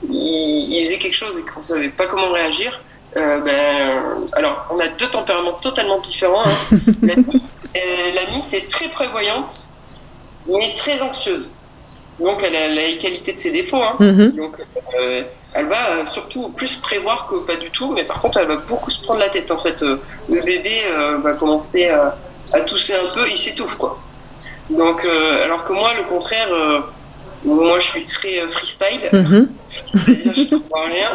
[0.09, 2.81] il, il faisait quelque chose et qu'on savait pas comment réagir,
[3.17, 6.43] euh, ben, alors on a deux tempéraments totalement différents.
[6.45, 6.77] hein.
[7.01, 9.67] la, Miss, euh, la Miss est très prévoyante,
[10.47, 11.51] mais très anxieuse.
[12.21, 13.81] Donc elle a les qualités de ses défauts.
[13.83, 13.95] hein.
[13.99, 14.31] Mhm.
[14.35, 14.57] Donc,
[14.99, 18.47] euh, elle va euh, surtout plus prévoir que pas du tout, mais par contre, elle
[18.47, 19.49] va beaucoup se prendre la tête.
[19.51, 19.97] En fait, Euh,
[20.29, 22.17] le bébé euh, va commencer à,
[22.53, 23.99] à tousser un peu, il s'étouffe, quoi.
[24.69, 26.49] Donc, euh, alors que moi, le contraire,
[27.43, 29.09] moi, je suis très freestyle.
[29.11, 29.49] Mhm.
[30.05, 31.09] C'est-à-dire, je ne comprends rien.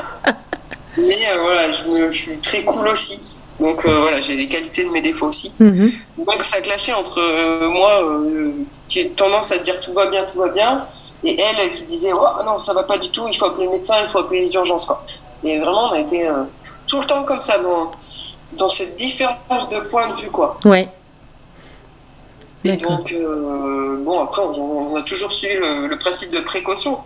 [0.98, 3.20] Mais voilà, je, me- je suis très cool aussi.
[3.58, 5.52] Donc, euh, voilà, j'ai des qualités de mes défauts aussi.
[5.58, 5.92] Mhm.
[6.18, 8.52] Donc ça clashait entre euh, moi euh,
[8.88, 10.86] qui ai tendance à dire tout va bien, tout va bien,
[11.24, 13.72] et elle qui disait oh non ça va pas du tout, il faut appeler le
[13.72, 15.04] médecin, il faut appeler les urgences quoi.
[15.42, 16.28] Et vraiment on a été
[16.86, 17.92] tout le temps comme ça dans
[18.52, 20.58] dans cette différence de point de vue quoi.
[20.64, 20.88] Ouais.
[22.64, 23.14] Et donc
[24.00, 26.98] bon après on, on a toujours suivi le, le principe de précaution.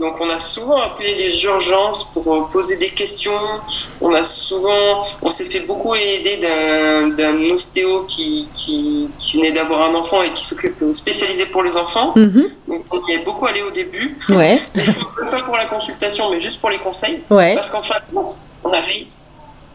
[0.00, 3.38] Donc on a souvent appelé les urgences pour euh, poser des questions.
[4.00, 9.90] On a souvent, on s'est fait beaucoup aider d'un ostéo qui, qui, qui venait d'avoir
[9.90, 12.14] un enfant et qui s'occupe euh, spécialisé pour les enfants.
[12.16, 12.50] Mhm.
[12.66, 14.58] Donc on y est beaucoup allé au début, Ouais.
[15.30, 17.22] Pas pour la consultation, mais juste pour les conseils.
[17.28, 17.54] Ouais.
[17.54, 18.34] Parce qu'en fin de compte,
[18.64, 19.06] on avait,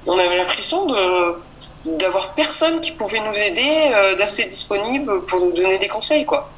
[0.07, 5.51] on avait l'impression de, d'avoir personne qui pouvait nous aider, euh, d'assez disponible pour nous
[5.51, 6.49] donner des conseils, quoi.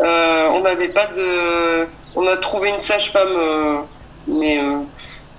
[0.00, 1.86] Euh, on n'avait pas de.
[2.16, 3.78] On a trouvé une sage-femme, euh,
[4.26, 4.78] mais euh,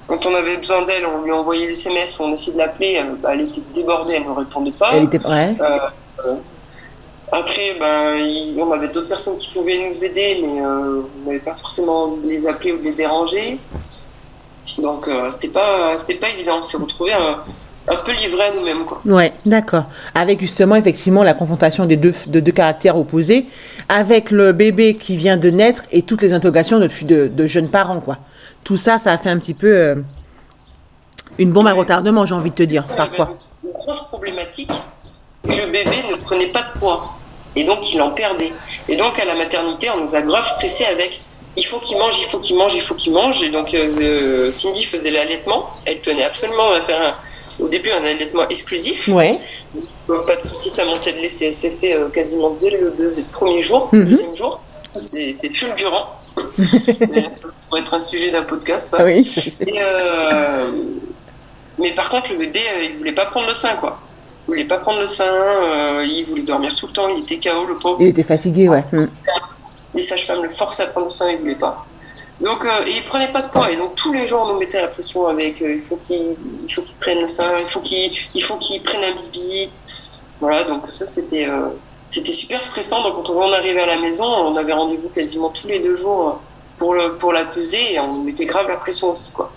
[0.07, 3.15] quand on avait besoin d'elle, on lui envoyait des SMS, on essayait de l'appeler, elle,
[3.15, 4.89] bah, elle était débordée, elle ne répondait pas.
[4.93, 5.25] Elle était.
[5.27, 5.55] Ouais.
[5.61, 6.35] Euh,
[7.31, 7.75] après,
[8.19, 12.03] il- on avait d'autres personnes qui pouvaient nous aider, mais euh, on n'avait pas forcément
[12.05, 13.59] envie de les appeler ou de les déranger.
[14.79, 16.57] Donc, euh, c'était pas, c'était pas évident.
[16.59, 17.13] On s'est retrouvé
[17.89, 19.01] un, peu livré à nous-mêmes, quoi.
[19.05, 19.85] Ouais, d'accord.
[20.15, 23.47] Avec justement, effectivement, la confrontation des deux, de deux caractères opposés,
[23.87, 27.69] avec le bébé qui vient de naître et toutes les interrogations de, de, de jeunes
[27.69, 28.17] parents, quoi.
[28.63, 29.95] Tout ça, ça a fait un petit peu euh,
[31.37, 33.37] une bombe à retardement, j'ai envie de te dire, parfois.
[33.63, 34.71] Une grosse problématique,
[35.45, 37.15] c'est que le bébé ne prenait pas de poids.
[37.55, 38.53] Et donc, il en perdait.
[38.87, 41.21] Et donc, à la maternité, on nous a grave stressé avec
[41.57, 43.41] il faut qu'il mange, il faut qu'il mange, il faut qu'il mange.
[43.43, 45.69] Et donc, euh, euh, Cindy faisait l'allaitement.
[45.85, 47.15] Elle tenait absolument à faire un-
[47.59, 49.07] au début un allaitement exclusif.
[49.09, 49.39] Ouais.
[50.07, 51.29] Donc, pas de souci, ça montait de lait.
[51.29, 53.99] C'est fait euh, quasiment dès le, deux- le premier jour, Mhm.
[53.99, 54.61] le deuxième jour.
[54.95, 56.15] C'était fulgurant.
[56.57, 58.97] Mais ça pourrait être un sujet d'un podcast, ça.
[58.99, 59.53] Ah oui.
[59.67, 60.71] Et, euh,
[61.77, 63.99] mais par contre, le bébé, euh, il voulait pas prendre le sein, quoi.
[64.47, 67.37] Il voulait pas prendre le sein, euh, il voulait dormir tout le temps, il était
[67.37, 67.97] KO, le pauvre.
[68.01, 68.83] Il était fatigué, ouais.
[68.91, 69.05] Mm.
[69.95, 71.85] Les sages-femmes le forçaient à prendre le sein, il voulait pas.
[72.41, 73.69] Donc, euh, il prenait pas de poids.
[73.71, 76.35] Et donc, tous les jours, on nous mettait la pression avec euh, il faut qu'il
[76.67, 79.69] qu'il prenne le sein, il faut qu'il il faut qu'il prenne un bibi.
[80.39, 81.67] Voilà, donc ça, c'était euh,
[82.09, 83.03] c'était super stressant.
[83.03, 86.39] Donc, quand on arrivait à la maison, on avait rendez-vous quasiment tous les deux jours
[86.77, 89.51] pour, le, pour la peser et on nous mettait grave la pression aussi, quoi.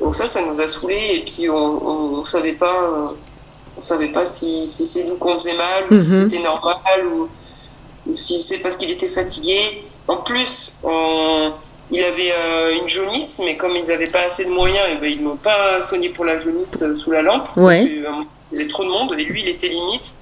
[0.00, 1.10] Donc, ça, ça nous a saoulés.
[1.14, 2.82] Et puis, on, on, on savait pas.
[2.90, 3.06] euh,
[3.76, 6.22] on savait pas si, si c'est nous qu'on faisait mal ou si Mhm.
[6.30, 7.28] c'était normal ou,
[8.08, 9.84] ou si c'est parce qu'il était fatigué.
[10.06, 11.52] En plus, on-
[11.90, 15.10] il avait euh, une jaunisse, mais comme ils n'avaient pas assez de moyens, et ben,
[15.10, 17.48] ils n'ont pas soigné pour la jaunisse euh, sous la lampe.
[17.56, 17.78] Ouais.
[17.78, 20.14] Parce que, euh, il y avait trop de monde et lui, il était limite.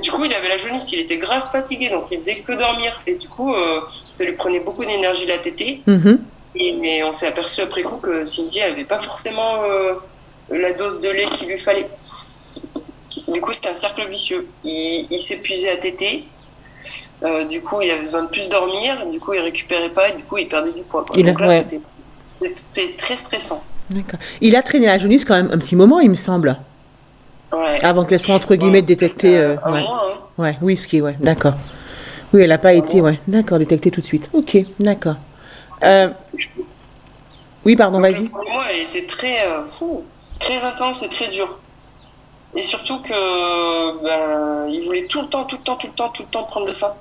[0.00, 3.00] Du coup, il avait la jaunisse, il était grave fatigué, donc il faisait que dormir.
[3.06, 3.80] Et du coup, euh,
[4.12, 5.82] ça lui prenait beaucoup d'énergie la tétée.
[5.86, 6.22] Mhm.
[6.54, 9.62] Et, mais on s'est aperçu après coup que Cindy n'avait pas forcément
[10.50, 11.88] la dose de lait qu'il lui fallait.
[13.28, 14.46] Du coup, c'était un cercle vicieux.
[14.62, 16.24] Il, il s'épuisait à téter.
[17.24, 19.06] Euh, du coup, il avait besoin de plus dormir.
[19.10, 20.08] Du coup, il récupérait pas.
[20.08, 21.04] Et du coup, il perdait du poids.
[21.06, 21.14] quoi.
[21.18, 21.66] Il a- Donc là, ouais.
[22.36, 23.62] c'était- très stressant.
[23.90, 24.18] D'accord.
[24.40, 26.56] Il a traîné la jaunisse quand même un petit moment, il me semble,
[27.52, 27.80] Ouais.
[27.84, 29.36] avant qu'elle soit entre guillemets détectée.
[29.38, 29.82] euh, un ouais.
[29.82, 30.18] mois, hein.
[30.38, 31.52] Ouais, whisky, ouais, d'accord.
[32.32, 34.30] Oui, elle n'a pas été, ouais, d'accord, détectée tout de suite.
[34.32, 35.16] Ok, d'accord.
[35.84, 36.06] Euh,
[37.64, 38.28] oui, pardon, vas-y.
[38.28, 40.02] premier mois, elle était très, euh, fou,
[40.40, 41.58] très intense et très dur.
[42.54, 46.08] Et surtout que ben, il voulait tout le temps, tout le temps, tout le temps,
[46.08, 46.92] tout le temps prendre le sein.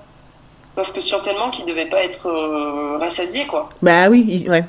[0.75, 3.69] Parce que sur tellement qu'il devait pas être euh, rassasié, quoi.
[3.81, 4.63] Bah oui, ouais.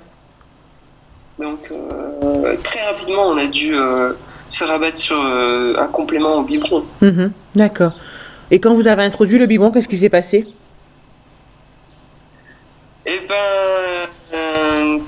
[1.39, 4.13] Donc euh, très rapidement, on a dû euh,
[4.49, 6.85] se rabattre sur euh, un complément au biberon.
[7.01, 7.93] Mhm, D'accord.
[8.51, 10.47] Et quand vous avez introduit le biberon, qu'est-ce qui s'est passé?
[13.07, 15.01] Et ben,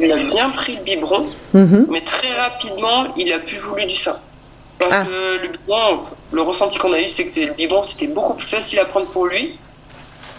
[0.00, 3.94] il a bien pris le biberon, Mhm, mais très rapidement, il a plus voulu du
[3.94, 4.16] sein.
[4.78, 5.04] Parce Ah.
[5.04, 6.00] que le biberon,
[6.32, 9.06] le ressenti qu'on a eu, c'est que le biberon, c'était beaucoup plus facile à prendre
[9.06, 9.58] pour lui.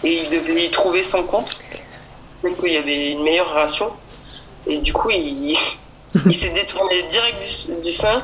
[0.04, 1.60] Et il devait y trouver son compte.
[2.42, 3.90] Donc il y avait une meilleure ration.
[4.66, 5.56] Et du coup, il,
[6.26, 8.22] il s'est détourné direct du, sein.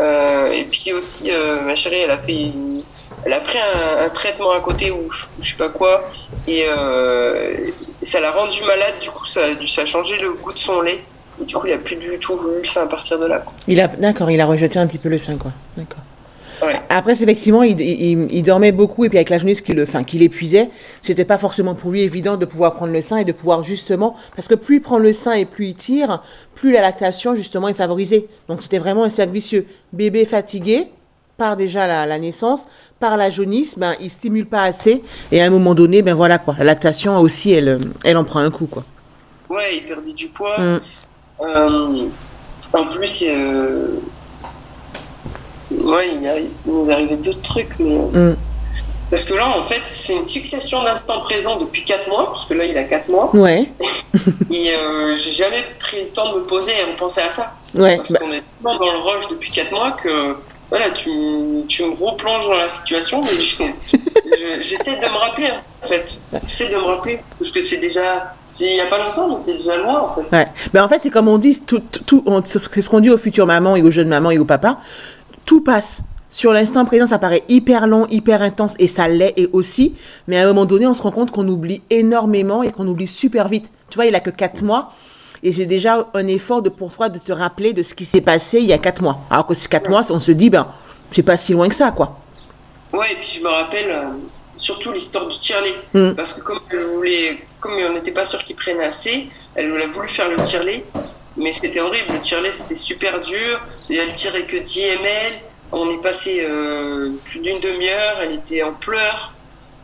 [0.00, 2.50] Euh, et puis aussi, euh, ma chérie, elle a fait
[3.24, 6.10] elle a pris un, traitement à côté ou je, je sais pas quoi.
[6.48, 7.70] Et euh,
[8.02, 8.94] ça l'a rendu malade.
[9.00, 11.04] Du coup, ça, ça a changé le goût de son lait.
[11.40, 13.44] Et du coup, il a plus du tout voulu le sein à partir de là.
[13.98, 15.52] d'accord, il a rejeté un petit peu le sein, quoi.
[15.76, 16.02] D'accord.
[16.62, 16.80] Ouais.
[16.88, 20.04] Après, effectivement, il, il, il dormait beaucoup et puis avec la jaunisse qui le, enfin,
[20.04, 20.70] qui l'épuisait,
[21.00, 24.14] c'était pas forcément pour lui évident de pouvoir prendre le sein et de pouvoir justement,
[24.36, 26.22] parce que plus il prend le sein et plus il tire,
[26.54, 28.28] plus la lactation justement est favorisée.
[28.48, 29.66] Donc c'était vraiment un cercle vicieux.
[29.92, 30.86] Bébé fatigué
[31.36, 32.66] par déjà la, la naissance,
[33.00, 36.38] par la jaunisse, ben il stimule pas assez et à un moment donné, ben voilà
[36.38, 38.84] quoi, la lactation aussi, elle, elle en prend un coup quoi.
[39.48, 40.58] Ouais, il perdait du poids.
[40.58, 40.80] Mm.
[41.44, 42.06] Euh,
[42.72, 43.98] en plus, euh,
[45.82, 47.70] ouais, il, a- il nous arrivait d'autres trucs.
[47.78, 47.94] Mais...
[47.96, 48.36] Mm.
[49.10, 52.54] Parce que là, en fait, c'est une succession d'instants présents depuis 4 mois, parce que
[52.54, 53.30] là, il a 4 mois.
[53.34, 53.70] Ouais,
[54.50, 57.52] Et euh, j'ai jamais pris le temps de me poser et repenser à ça.
[57.74, 60.36] ouais, Parce bah, qu'on est tellement dans le rush depuis 4 mois que
[60.70, 61.10] voilà, tu,
[61.68, 63.22] tu me replonges dans la situation.
[63.22, 65.48] Mais je- je- j'essaie de me rappeler,
[65.82, 66.06] en fait.
[66.46, 67.20] J'essaie de me rappeler.
[67.38, 68.34] Parce que c'est déjà.
[68.58, 70.34] il y a pas longtemps, mais c'est déjà loin, en fait.
[70.34, 70.46] Ouais.
[70.72, 73.18] Ben en fait, c'est comme on dit, tout, tout, on- c'est ce qu'on dit aux
[73.18, 74.78] futures mamans et aux jeunes mamans et aux papas.
[75.52, 76.00] Tout passe.
[76.30, 79.94] Sur l'instant présent, ça paraît hyper long, hyper intense, et ça l'est et aussi.
[80.26, 83.06] Mais à un moment donné, on se rend compte qu'on oublie énormément et qu'on oublie
[83.06, 83.70] super vite.
[83.90, 84.94] Tu vois, il a que 4 mois.
[85.42, 88.22] Et c'est déjà un effort de, pour toi de te rappeler de ce qui s'est
[88.22, 89.20] passé il y a quatre mois.
[89.28, 90.66] Alors que ces quatre mois, on se dit, ben,
[91.10, 92.18] c'est pas si loin que ça, quoi.
[92.90, 94.04] Ouais, et puis je me rappelle euh,
[94.56, 95.74] surtout l'histoire du tirelet.
[95.92, 96.12] Mm.
[96.12, 99.86] Parce que comme, elle voulait, comme on n'était pas sûr qu'il prenne assez, elle a
[99.86, 100.86] voulu faire le tirelet.
[101.36, 102.12] Mais c'était horrible.
[102.14, 103.60] Le tirelet, c'était super dur.
[103.90, 105.32] Et elle tirait que 10 ml.
[105.72, 108.18] On est passé euh, plus d'une demi-heure.
[108.22, 109.32] Elle était en pleurs.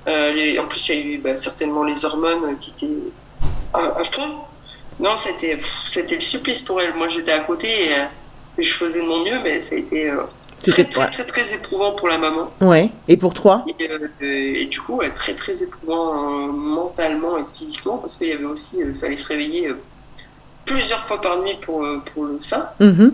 [0.07, 2.93] Euh, les- en plus, il y a eu bah, certainement les hormones qui étaient
[3.75, 4.37] à, à fond.
[5.01, 5.57] Non, c'était
[5.87, 6.95] c'était le supplice pour elle.
[6.95, 8.05] Moi, j'étais à côté et, euh,
[8.59, 10.23] et je faisais de mon mieux, mais ça a été euh,
[10.61, 12.51] très, très, très, très, éprouvant pour la maman.
[12.61, 12.89] Ouais.
[13.07, 13.65] Et pour toi?
[13.79, 18.33] Et, euh, et du coup, ouais, très très éprouvant mentalement et physiquement parce qu'il y
[18.33, 19.71] avait aussi, il fallait se réveiller
[20.69, 23.13] plusieurs fois par nuit pour, euh, pour le sein, Mhm.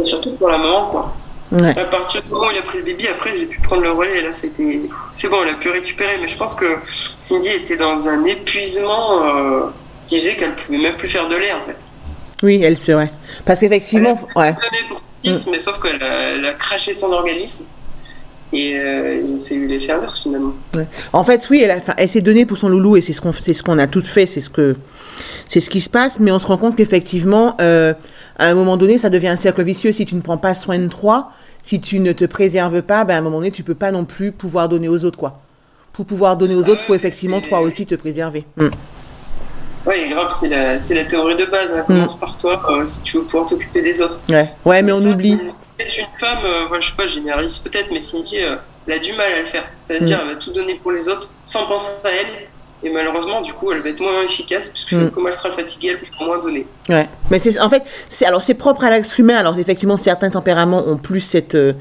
[0.00, 1.14] et surtout pour la maman quoi.
[1.52, 1.78] Ouais.
[1.78, 3.92] À partir du moment où il a pris le bébé, après j'ai pu prendre le
[3.92, 4.80] relais et là c'était,
[5.12, 6.18] c'est bon, elle a pu récupérer.
[6.20, 9.60] Mais je pense que Cindy était dans un épuisement euh,
[10.06, 11.76] qui faisait qu'elle pouvait même plus faire de lait en fait.
[12.42, 13.10] Oui, elle se, ouais.
[13.44, 14.54] Parce qu'effectivement, ouais.
[14.88, 17.64] Pour fils, mais sauf qu'elle a, elle a craché son organisme
[18.54, 20.52] et euh, il s'est eu les finalement.
[21.12, 23.20] En fait, oui, elle, a- enfin, elle s'est donnée pour son loulou et c'est ce
[23.20, 24.76] qu'on c'est ce qu'on a toutes fait, c'est ce que
[25.48, 26.20] c'est ce qui se passe.
[26.20, 27.92] Mais on se rend compte qu'effectivement, euh,
[28.38, 29.92] à un moment donné, ça devient un cercle vicieux.
[29.92, 31.30] Si tu ne prends pas soin de toi,
[31.62, 34.04] si tu ne te préserves pas, ben, à un moment donné, tu peux pas non
[34.04, 35.40] plus pouvoir donner aux autres, quoi.
[35.92, 38.44] Pour pouvoir donner aux autres, faut effectivement toi aussi te préserver.
[38.56, 38.68] Mm.
[39.86, 41.72] Oui, grave, c'est la, c'est la théorie de base.
[41.74, 41.84] hein.
[41.86, 44.18] Commence par toi euh, si tu veux pouvoir t'occuper des autres.
[44.30, 45.38] Ouais, ouais, mais on Ça, oublie.
[45.78, 48.56] Peut-être une femme, euh, enfin, je sais pas, je généralise peut-être, mais Cindy, euh,
[48.86, 49.64] elle a du mal à le faire.
[49.82, 50.20] C'est-à-dire, Mm.
[50.22, 52.46] elle va tout donner pour les autres sans penser à elle.
[52.86, 55.10] Et malheureusement, du coup, elle va être moins efficace puisque Mm.
[55.10, 56.66] comme elle sera fatiguée, elle pourra moins donner.
[56.90, 59.36] Ouais, mais c'est en fait, c'est alors c'est propre à l'être humain.
[59.36, 61.72] Alors effectivement, certains tempéraments ont plus cette euh,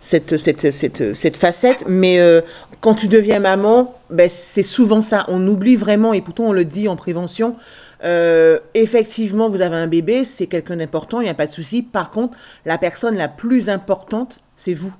[0.00, 2.42] cette cette cette, cette facette, mais euh,
[2.82, 5.24] quand tu deviens maman, ben c'est souvent ça.
[5.28, 7.56] On oublie vraiment et pourtant on le dit en prévention.
[8.02, 11.82] Euh, effectivement, vous avez un bébé, c'est quelqu'un d'important, il n'y a pas de souci.
[11.82, 14.94] Par contre, la personne la plus importante, c'est vous.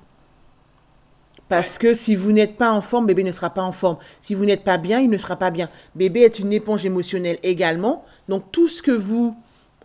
[1.49, 3.97] Parce que si vous n'êtes pas en forme, bébé ne sera pas en forme.
[4.21, 5.69] Si vous n'êtes pas bien, il ne sera pas bien.
[5.95, 8.05] Bébé est une éponge émotionnelle également.
[8.29, 9.35] Donc tout ce que vous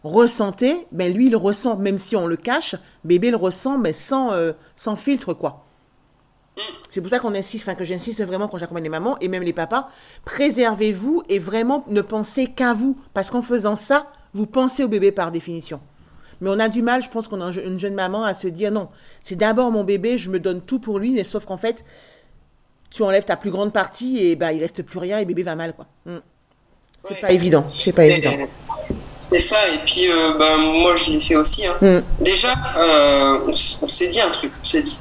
[0.04, 4.32] ressentez, ben lui il ressent, même si on le cache, bébé le ressent, mais sans,
[4.32, 5.65] euh, sans filtre quoi.
[6.88, 9.42] C'est pour ça qu'on insiste, enfin que j'insiste vraiment quand j'accompagne les mamans et même
[9.42, 9.88] les papas,
[10.24, 12.96] préservez-vous et vraiment ne pensez qu'à vous.
[13.14, 15.80] Parce qu'en faisant ça, vous pensez au bébé par définition.
[16.40, 18.70] Mais on a du mal, je pense qu'on a une jeune maman à se dire
[18.70, 18.88] non,
[19.22, 21.84] c'est d'abord mon bébé, je me donne tout pour lui, mais sauf qu'en fait,
[22.90, 25.56] tu enlèves ta plus grande partie et bah il reste plus rien et bébé va
[25.56, 25.86] mal quoi.
[26.06, 26.16] Mm.
[27.02, 27.20] C'est Ouais.
[27.20, 28.32] pas évident, c'est pas évident.
[29.20, 31.66] C'est ça, et puis euh, ben, moi je l'ai fait aussi.
[31.66, 31.76] hein.
[31.80, 32.00] Mm.
[32.22, 33.50] Déjà, euh, on,
[33.84, 34.98] on s'est dit un truc, on s'est dit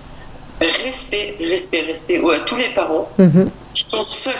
[0.62, 3.50] respect, respect, respect à tous les parents Mhm.
[3.74, 4.34] qui sont seuls.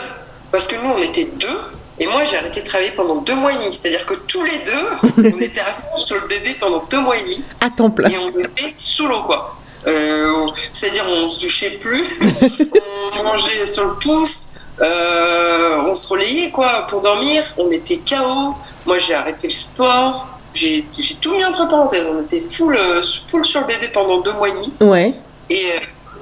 [0.52, 1.58] Parce que nous on était deux,
[1.98, 3.72] et moi j'ai arrêté de travailler pendant deux mois et demi.
[3.72, 7.16] C'est-à-dire que tous les deux, on était à fond sur le bébé pendant deux mois
[7.18, 8.08] et demi, À temps plein.
[8.08, 9.56] et on était sous l'eau quoi.
[9.86, 12.04] Euh, C'est-à-dire on se douchait plus,
[13.18, 14.48] on mangeait sur le pouce,
[14.80, 18.54] euh, on se relayait quoi pour dormir, on était KO.
[18.86, 23.02] Moi j'ai arrêté le sport, j'ai j'ai tout mis entre parenthèses, on était full, euh,
[23.28, 24.72] full sur le bébé pendant deux mois et demi.
[24.80, 25.14] Ouais.
[25.50, 25.70] Et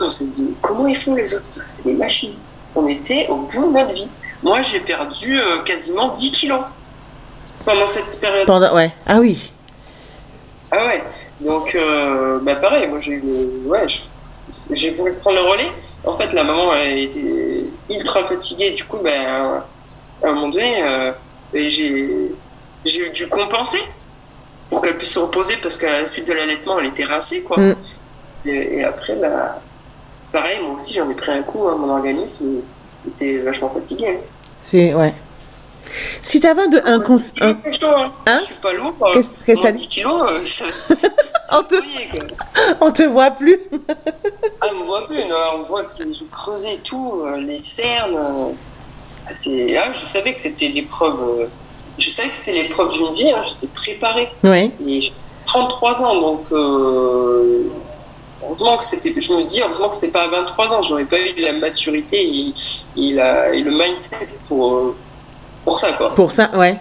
[0.01, 1.45] on s'est dit, comment ils font les autres?
[1.67, 2.35] C'est des machines.
[2.75, 4.09] On était au bout de notre vie.
[4.43, 6.61] Moi j'ai perdu euh, quasiment 10 kilos
[7.65, 8.47] pendant cette période.
[8.47, 8.93] Pendant, ouais.
[9.07, 9.53] Ah oui.
[10.71, 11.05] Ah ouais,
[11.41, 13.87] donc euh, bah pareil, moi j'ai ouais,
[14.71, 15.71] j'ai voulu prendre le relais.
[16.05, 19.63] En fait, la maman elle était ultra fatiguée, du coup, ben
[20.23, 21.13] à un moment donné, euh,
[21.55, 23.81] j'ai dû compenser
[24.69, 27.59] pour qu'elle puisse se reposer parce qu'à la suite de l'allaitement, elle était rincée, quoi.
[27.59, 27.77] Mm.
[28.47, 29.61] Et, et après, bah,
[30.35, 32.47] pareil, moi aussi j'en ai pris un coup, hein, mon organisme,
[33.07, 34.09] il s'est vachement fatigué.
[34.09, 34.21] hein.
[34.71, 35.15] C'est, ouais.
[36.23, 38.13] Si t'avais de, un, cons- Je un- suis chaud, hein.
[38.27, 38.95] Hein Je suis pas lourd.
[39.01, 39.07] hein.
[39.15, 40.65] Qu'est-ce- que Moi, t'as dit 10 kilos, euh, ça,
[41.53, 41.75] On te-
[42.81, 43.59] on te voit plus.
[44.61, 47.61] Ah, on voit plus, non, on voit que les joues creusées et tout, euh, les
[47.61, 48.17] cernes.
[48.17, 48.53] euh,
[49.29, 49.77] ah, c'est...
[49.77, 51.17] Ah, je savais que c'était l'épreuve.
[51.41, 51.47] euh,
[51.99, 54.31] Je savais que c'était l'épreuve d'une vie, hein, j'étais préparée.
[54.43, 54.71] Ouais.
[54.81, 55.13] Et j'ai
[55.45, 56.47] 33 ans, donc.
[58.47, 59.15] Heureusement que c'était.
[59.21, 62.17] Je me dis, heureusement que c'était pas à 23 ans, j'aurais pas eu la maturité
[62.19, 62.53] et,
[62.97, 64.97] le mindset pour, euh,
[65.65, 66.15] pour ça, quoi.
[66.15, 66.79] Pour ça, ouais.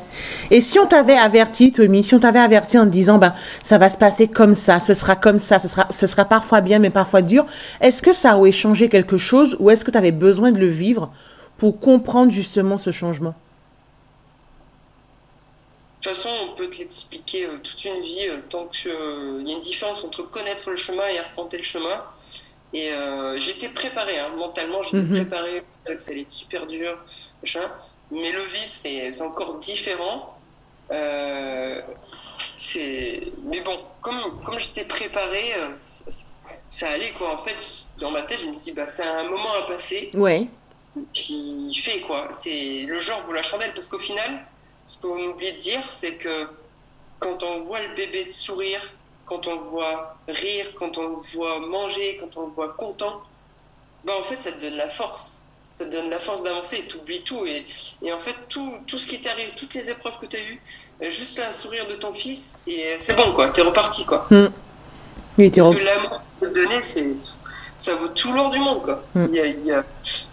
[0.51, 3.77] Et si on t'avait averti, Tommy, si on t'avait averti en te disant, ben, ça
[3.77, 6.79] va se passer comme ça, ce sera comme ça, ce sera, ce sera parfois bien,
[6.79, 7.45] mais parfois dur,
[7.81, 10.67] est-ce que ça aurait changé quelque chose ou est-ce que tu avais besoin de le
[10.67, 11.11] vivre
[11.57, 13.35] pour comprendre justement ce changement?
[16.03, 19.51] De toute façon, on peut te l'expliquer euh, toute une vie euh, tant qu'il y
[19.53, 22.03] a une différence entre connaître le chemin et arpenter le chemin.
[22.73, 25.15] Et euh, j'étais préparée, hein, mentalement, j'étais Mhm.
[25.15, 26.97] préparée, que ça allait être super dur,
[27.41, 27.71] machin.
[28.11, 30.37] Mais le vivre, c'est encore différent.
[30.91, 31.79] Euh,
[32.57, 33.21] c'est...
[33.45, 36.25] Mais bon, comme, comme j'étais préparé, euh, ça,
[36.67, 37.33] ça allait quoi.
[37.35, 37.55] En fait,
[37.99, 40.47] dans ma tête, je me suis dit, bah, c'est un moment à passer Ouais.
[41.13, 42.27] qui fait quoi.
[42.33, 44.45] C'est le genre vaut la chandelle parce qu'au final,
[44.87, 46.47] ce qu'on oublie de dire, c'est que
[47.19, 48.81] quand on voit le bébé sourire,
[49.25, 53.21] quand on le voit rire, quand on le voit manger, quand on le voit content,
[54.03, 55.39] bah en fait, ça te donne la force.
[55.71, 57.45] Ça te donne la force d'avancer et t'oublies tout.
[57.45, 57.65] Et,
[58.03, 60.41] et en fait, tout, tout ce qui t'est arrivé, toutes les épreuves que tu as
[60.41, 60.61] eues,
[61.01, 63.49] euh, juste là, un sourire de ton fils, et euh, c'est bon, quoi.
[63.49, 64.27] T'es reparti, quoi.
[64.29, 67.07] Il était Parce re- que l'amour que tu donner, c'est,
[67.79, 69.03] ça vaut tout l'or du monde, quoi.
[69.15, 69.25] Mm.
[69.29, 69.83] Il y a, il y a-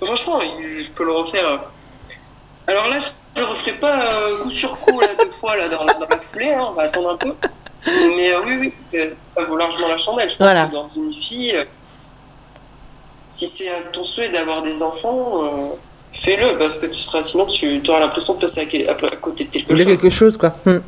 [0.02, 1.70] Franchement, je peux le refaire.
[2.70, 2.96] Alors là,
[3.37, 6.18] je ne referai pas euh, coup sur coup, là, deux fois, là, dans, dans la
[6.20, 7.35] foulée, hein, on va attendre un peu.
[8.16, 10.30] Mais euh, oui, oui, c'est- ça vaut largement la chandelle.
[10.30, 10.66] Je pense Voilà.
[10.66, 11.64] que dans une vie, euh,
[13.26, 15.48] si c'est euh, ton souhait d'avoir des enfants, euh,
[16.20, 19.44] fais-le, parce que tu seras, sinon tu auras l'impression de passer à, à- à côté
[19.44, 19.87] de quelque de chose.
[19.87, 20.54] quelque chose, quoi.
[20.66, 20.78] Hmm.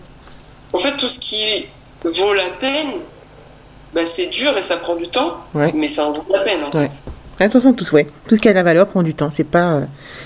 [0.73, 1.67] En fait, tout ce qui
[2.05, 2.93] vaut la peine,
[3.95, 5.71] bah, c'est dur et ça prend du temps, Ouais.
[5.75, 6.65] mais ça en vaut la peine.
[6.65, 6.89] En Ouais.
[6.89, 7.01] fait.
[7.43, 8.07] Attention, tout, ouais.
[8.29, 9.31] tout ce qui a de la valeur prend du temps.
[9.31, 9.85] C'est pas, euh,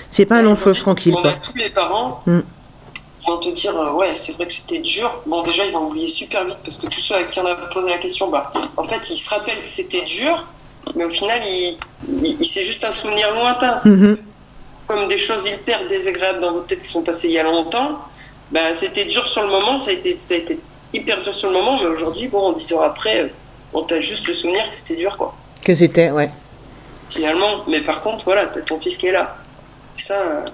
[0.09, 1.31] c'est pas un long feu tranquille, On quoi.
[1.31, 2.39] a tous les parents Mm.
[3.27, 5.21] vont te dire euh, Ouais, c'est vrai que c'était dur.
[5.25, 7.55] Bon, déjà, ils ont oublié super vite parce que tous ceux à qui on a
[7.55, 10.45] posé la question, bah, en fait, ils se rappellent que c'était dur,
[10.95, 11.77] mais au final, il,
[12.23, 13.81] il- il- c'est juste un souvenir lointain.
[13.85, 14.17] Mhm.
[14.87, 17.99] Comme des choses hyper désagréables dans votre tête qui sont passées il y a longtemps,
[18.51, 20.57] bah, c'était dur sur le moment, ça a, été, ça a été
[20.93, 23.27] hyper dur sur le moment, mais aujourd'hui, bon, dix ans après, euh,
[23.73, 25.35] on t'a juste le souvenir que c'était dur, quoi.
[25.61, 26.29] Que c'était, ouais.
[27.09, 29.37] Finalement, mais par contre, voilà, t'as ton fils qui est là.
[29.95, 30.45] Ça, euh,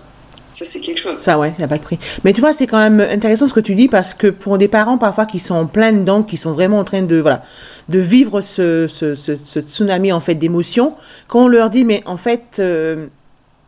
[0.51, 1.19] ça c'est quelque chose.
[1.19, 1.97] Ça, ouais, ça n'a pas de prix.
[2.23, 4.67] Mais tu vois, c'est quand même intéressant ce que tu dis parce que pour des
[4.67, 7.41] parents parfois qui sont en plein dedans, qui sont vraiment en train de, voilà,
[7.89, 10.95] de vivre ce, tsunami en fait d'émotions,
[11.27, 13.07] quand on leur dit, mais en fait, euh,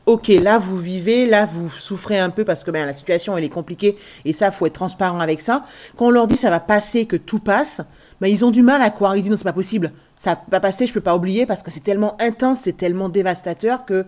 [0.06, 3.43] ok, là vous vivez, là vous souffrez un peu parce que ben, la situation elle
[3.43, 5.63] est compliquée et ça, faut être transparent avec ça.
[5.98, 7.82] Quand on leur dit ça va passer, que tout passe,
[8.21, 9.15] ben, ils ont du mal à croire.
[9.15, 9.91] Ils disent non, c'est pas possible.
[10.17, 13.86] Ça va passer, je peux pas oublier parce que c'est tellement intense, c'est tellement dévastateur
[13.86, 14.06] que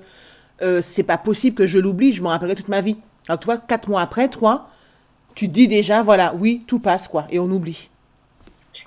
[0.61, 2.97] euh, c'est pas possible que je l'oublie, je m'en rappellerai toute ma vie.
[3.27, 4.69] Alors, toi, quatre mois après, toi,
[5.35, 7.89] tu dis déjà, voilà, oui, tout passe, quoi, et on oublie.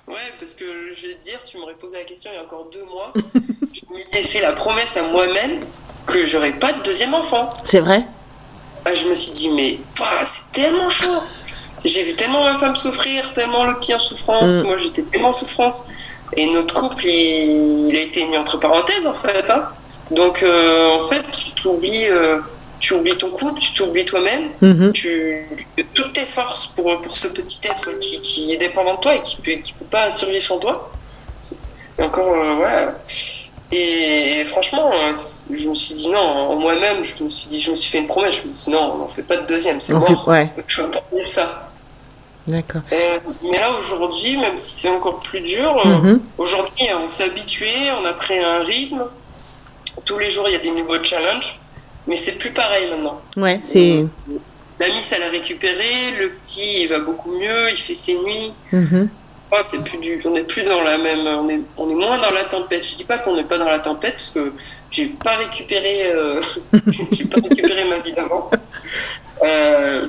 [0.09, 2.45] Ouais, parce que je vais te dire, tu m'aurais posé la question il y a
[2.45, 3.13] encore deux mois.
[3.73, 5.61] je m'étais fait la promesse à moi-même
[6.07, 7.51] que j'aurais pas de deuxième enfant.
[7.65, 8.05] C'est vrai
[8.85, 9.79] Ah, je me suis dit, mais
[10.25, 11.23] c'est tellement chaud.
[11.85, 14.53] J'ai vu tellement ma femme souffrir, tellement le petit en souffrance.
[14.53, 14.63] Mm.
[14.63, 15.87] Moi, j'étais tellement en souffrance.
[16.37, 19.49] Et notre couple, il, il a été mis entre parenthèses, en fait.
[19.51, 19.69] hein.
[20.11, 22.39] Donc, euh, en fait, tu t'oublies, euh,
[22.81, 24.51] tu oublies ton couple, tu t'oublies toi-même.
[24.61, 24.93] Mhm.
[24.93, 25.47] tu
[25.95, 29.21] toutes tes forces pour, pour ce petit être qui, qui est dépendant de toi et
[29.23, 30.91] qui peut, qui peut pas survivre sans toi.
[31.99, 32.99] Et encore, euh, voilà.
[33.73, 35.15] Et, franchement, euh,
[35.57, 37.99] je me suis dit non, en moi-même, je me suis dit, je me suis fait
[37.99, 39.99] une promesse, je me suis dit non, on n'en fait pas de deuxième, c'est On
[40.01, 40.09] mort.
[40.09, 41.70] fait- Ouais, Je veux pas vivre ça.
[42.47, 42.83] D'accord.
[42.93, 43.19] Euh,
[43.51, 46.21] mais là, aujourd'hui, même si c'est encore plus dur, euh, Mhm.
[46.39, 47.69] aujourd'hui, on s'est habitué,
[48.01, 49.05] on a pris un rythme.
[50.05, 51.59] Tous les jours, il y a des nouveaux challenges.
[52.07, 53.21] Mais c'est plus pareil maintenant.
[53.37, 54.05] Ouais, c'est.
[54.81, 58.55] La miss, elle a récupéré, le petit, il va beaucoup mieux, il fait ses nuits.
[58.73, 59.11] Mhm.
[59.53, 62.17] Ouais, c'est plus du, on n'est plus dans la même, on est, on est moins
[62.19, 62.87] dans la tempête.
[62.89, 64.53] Je dis pas qu'on n'est pas dans la tempête parce que
[64.91, 66.41] j'ai pas récupéré, euh,
[67.13, 68.51] j'ai pas récupéré ma vie d'avant.
[69.45, 70.07] Euh,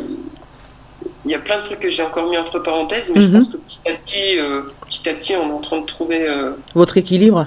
[1.26, 3.34] Il y a plein de trucs que j'ai encore mis entre parenthèses, mais je Mhm.
[3.34, 6.28] pense que petit à petit, euh, petit à petit, on est en train de trouver,
[6.28, 7.46] euh, Votre équilibre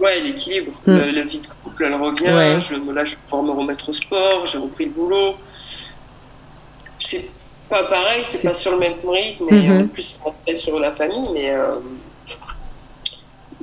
[0.00, 0.72] ouais, l'équilibre.
[0.86, 0.98] Mhm.
[0.98, 2.24] La, la vie de couple, elle revient.
[2.26, 2.58] Ouais.
[2.60, 4.46] Je, là, je vais pouvoir me remettre au sport.
[4.46, 5.34] J'ai repris le boulot.
[6.98, 7.28] C'est
[7.68, 9.76] pas pareil, c'est pas sur le même rythme, mais Mhm.
[9.76, 11.76] on est plus centré sur la famille, mais euh,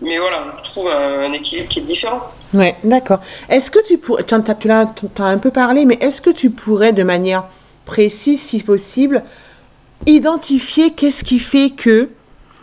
[0.02, 2.22] mais voilà, on trouve un, un équilibre qui est différent.
[2.54, 3.20] Ouais, d'accord.
[3.50, 6.94] Est-ce que tu pourrais, tu en as un peu parlé, mais est-ce que tu pourrais,
[6.94, 7.44] de manière
[7.93, 9.23] précise, si possible,
[10.06, 12.10] identifier qu'est-ce qui fait que,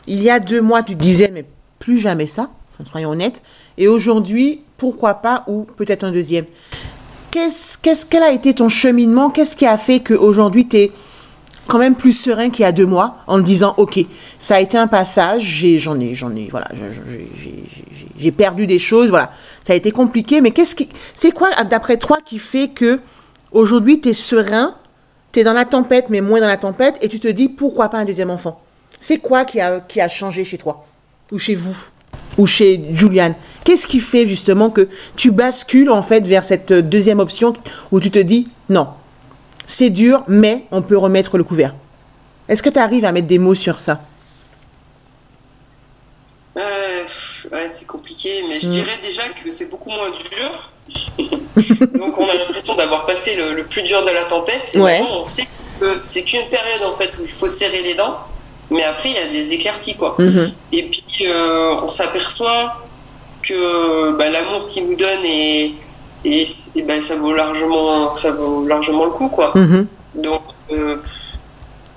[0.06, 1.44] il y a deux mois, tu disais, mais
[1.80, 2.48] plus jamais ça,
[2.84, 3.42] soyons honnêtes,
[3.76, 6.44] et aujourd'hui, pourquoi pas, ou peut-être un deuxième.
[7.32, 9.30] Qu'est-ce, qu'est-ce, quel a été ton cheminement?
[9.30, 10.92] Qu'est-ce qui a fait qu'aujourd'hui, tu es
[11.66, 13.98] quand même plus serein qu'il y a deux mois en te disant ok
[14.38, 17.64] ça a été un passage j'ai j'en ai j'en ai voilà j'ai j'ai-
[18.16, 19.32] j'ai perdu des choses voilà
[19.66, 23.01] ça a été compliqué mais qu'est-ce qui c'est quoi d'après toi qui fait que
[23.51, 24.76] aujourd'hui tu es serein
[25.37, 27.91] tu es dans la tempête mais moins dans la tempête et tu te dis pourquoi
[27.91, 28.59] pas un deuxième enfant?
[28.99, 30.87] C'est quoi qui a qui a changé chez toi?
[31.30, 31.76] Ou chez vous?
[32.39, 37.20] Ou chez Juliane qu'est-ce qui fait justement que tu bascules en fait vers cette deuxième
[37.20, 37.53] option
[37.93, 38.89] où tu te dis non
[39.66, 41.74] c'est dur, mais on peut remettre le couvert?
[42.49, 44.01] Est-ce que tu arrives à mettre des mots sur ça?
[46.57, 47.03] Euh,
[47.53, 48.70] ouais, c'est compliqué, mais je Mm.
[48.70, 50.70] dirais déjà que c'est beaucoup moins dur.
[51.99, 54.62] Donc on a l'impression d'avoir passé le, le plus dur de la tempête.
[54.74, 55.01] Et Ouais.
[55.01, 55.47] maintenant, on sait
[55.80, 58.18] que c'est qu'une période en fait où il faut serrer les dents,
[58.70, 60.14] mais après il y a des éclaircies quoi.
[60.18, 60.53] Mhm.
[60.72, 62.82] Et puis euh, on s'aperçoit
[63.43, 65.74] que bah, l'amour qu'il nous donne et,
[66.24, 69.53] et, et ben, ça vaut largement ça vaut largement le coup quoi.
[69.55, 69.87] Mhm.
[70.14, 70.97] Donc euh,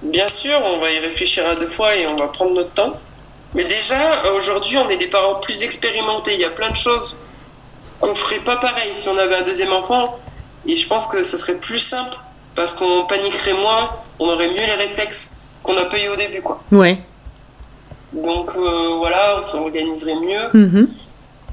[0.02, 2.94] bien sûr on va y réfléchir à deux fois et on va prendre notre temps.
[3.56, 3.96] Mais déjà
[4.38, 6.34] aujourd'hui on est des parents plus expérimentés.
[6.36, 7.18] Il y a plein de choses
[8.00, 10.20] qu'on ferait pas pareil si on avait un deuxième enfant.
[10.66, 12.18] Et je pense que ça serait plus simple
[12.56, 13.89] parce qu'on paniquerait moins,
[14.20, 15.34] on aurait mieux les réflexes
[15.64, 16.62] qu'on n'a pas eu au début quoi.
[16.72, 17.00] Ouais.
[18.14, 20.50] Donc euh, voilà, on s'organiserait mieux.
[20.54, 20.89] Mhm.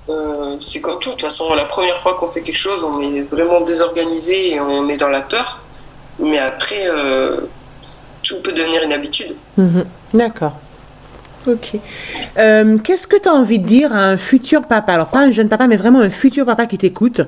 [0.09, 1.11] Euh, c'est comme tout.
[1.11, 4.61] De toute façon, la première fois qu'on fait quelque chose, on est vraiment désorganisé et
[4.61, 5.61] on est dans la peur.
[6.19, 7.41] Mais après, euh,
[8.23, 9.37] tout peut devenir une habitude.
[9.57, 9.85] Mhm.
[10.15, 10.53] D'accord.
[11.47, 11.79] Ok.
[12.39, 14.93] Euh, Qu'est-ce que tu as envie de dire à un futur papa?
[14.93, 17.21] Alors, pas un jeune papa, mais vraiment un futur papa qui t'écoute.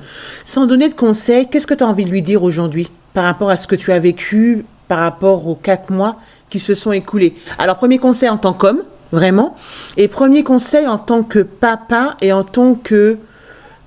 [0.44, 3.50] Sans donner de conseils, qu'est-ce que tu as envie de lui dire aujourd'hui par rapport
[3.50, 6.16] à ce que tu as vécu, par rapport aux quatre mois
[6.50, 7.34] qui se sont écoulés?
[7.58, 9.56] Alors, premier conseil en tant qu'homme, vraiment.
[9.96, 13.18] Et premier conseil en tant que papa et en tant que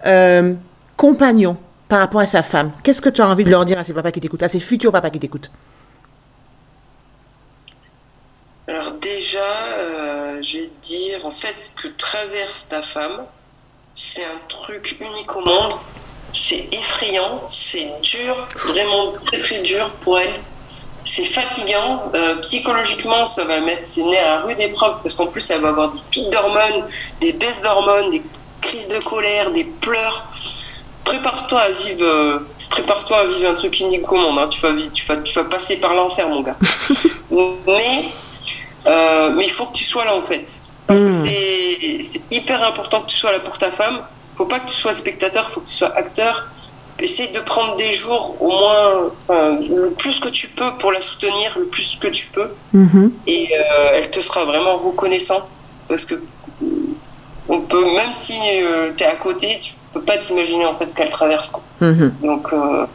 [0.06, 0.54] euh,
[0.96, 1.58] compagnon
[1.90, 2.72] par rapport à sa femme.
[2.84, 4.62] Qu'est-ce que tu as envie de leur dire à ces papas qui t'écoutent, à ces
[4.62, 5.52] futurs papas qui t'écoutent?
[8.72, 9.40] Alors déjà,
[9.80, 13.26] euh, je vais te dire, en fait, ce que traverse ta femme,
[13.96, 15.74] c'est un truc unique au monde.
[16.32, 20.40] C'est effrayant, c'est dur, vraiment très très dur pour elle.
[21.04, 22.10] C'est fatigant.
[22.16, 25.70] Euh, psychologiquement, ça va mettre ses nerfs à rude épreuve parce qu'en plus, elle va
[25.70, 26.88] avoir des pics d'hormones,
[27.20, 28.22] des baisses d'hormones, des
[28.62, 30.24] crises de colère, des pleurs.
[31.04, 32.06] Prépare-toi à vivre.
[32.06, 34.40] euh, Prépare-toi à vivre un truc unique au monde.
[34.40, 34.48] hein.
[34.48, 36.56] Tu, vas, vi- tu, vas, tu vas passer par l'enfer, mon gars.
[37.68, 38.06] Mais
[38.88, 40.62] euh, mais il faut que tu sois là en fait.
[40.88, 42.04] Parce que Mm.
[42.04, 44.00] c'est hyper important que tu sois là pour ta femme.
[44.38, 46.48] faut pas que tu sois spectateur, faut que tu sois acteur.
[47.00, 51.58] Essaye de prendre des jours au moins le plus que tu peux pour la soutenir,
[51.58, 52.50] le plus que tu peux.
[52.74, 53.12] Mhm.
[53.28, 55.48] Et euh, elle te sera vraiment reconnaissant.
[55.88, 56.68] Parce que euh,
[57.50, 58.34] on peut, même si
[58.98, 61.50] tu es à côté, tu peux pas t'imaginer en fait ce qu'elle traverse.
[61.52, 61.64] quoi.
[61.82, 62.16] Mhm.
[62.24, 62.86] Donc, euh,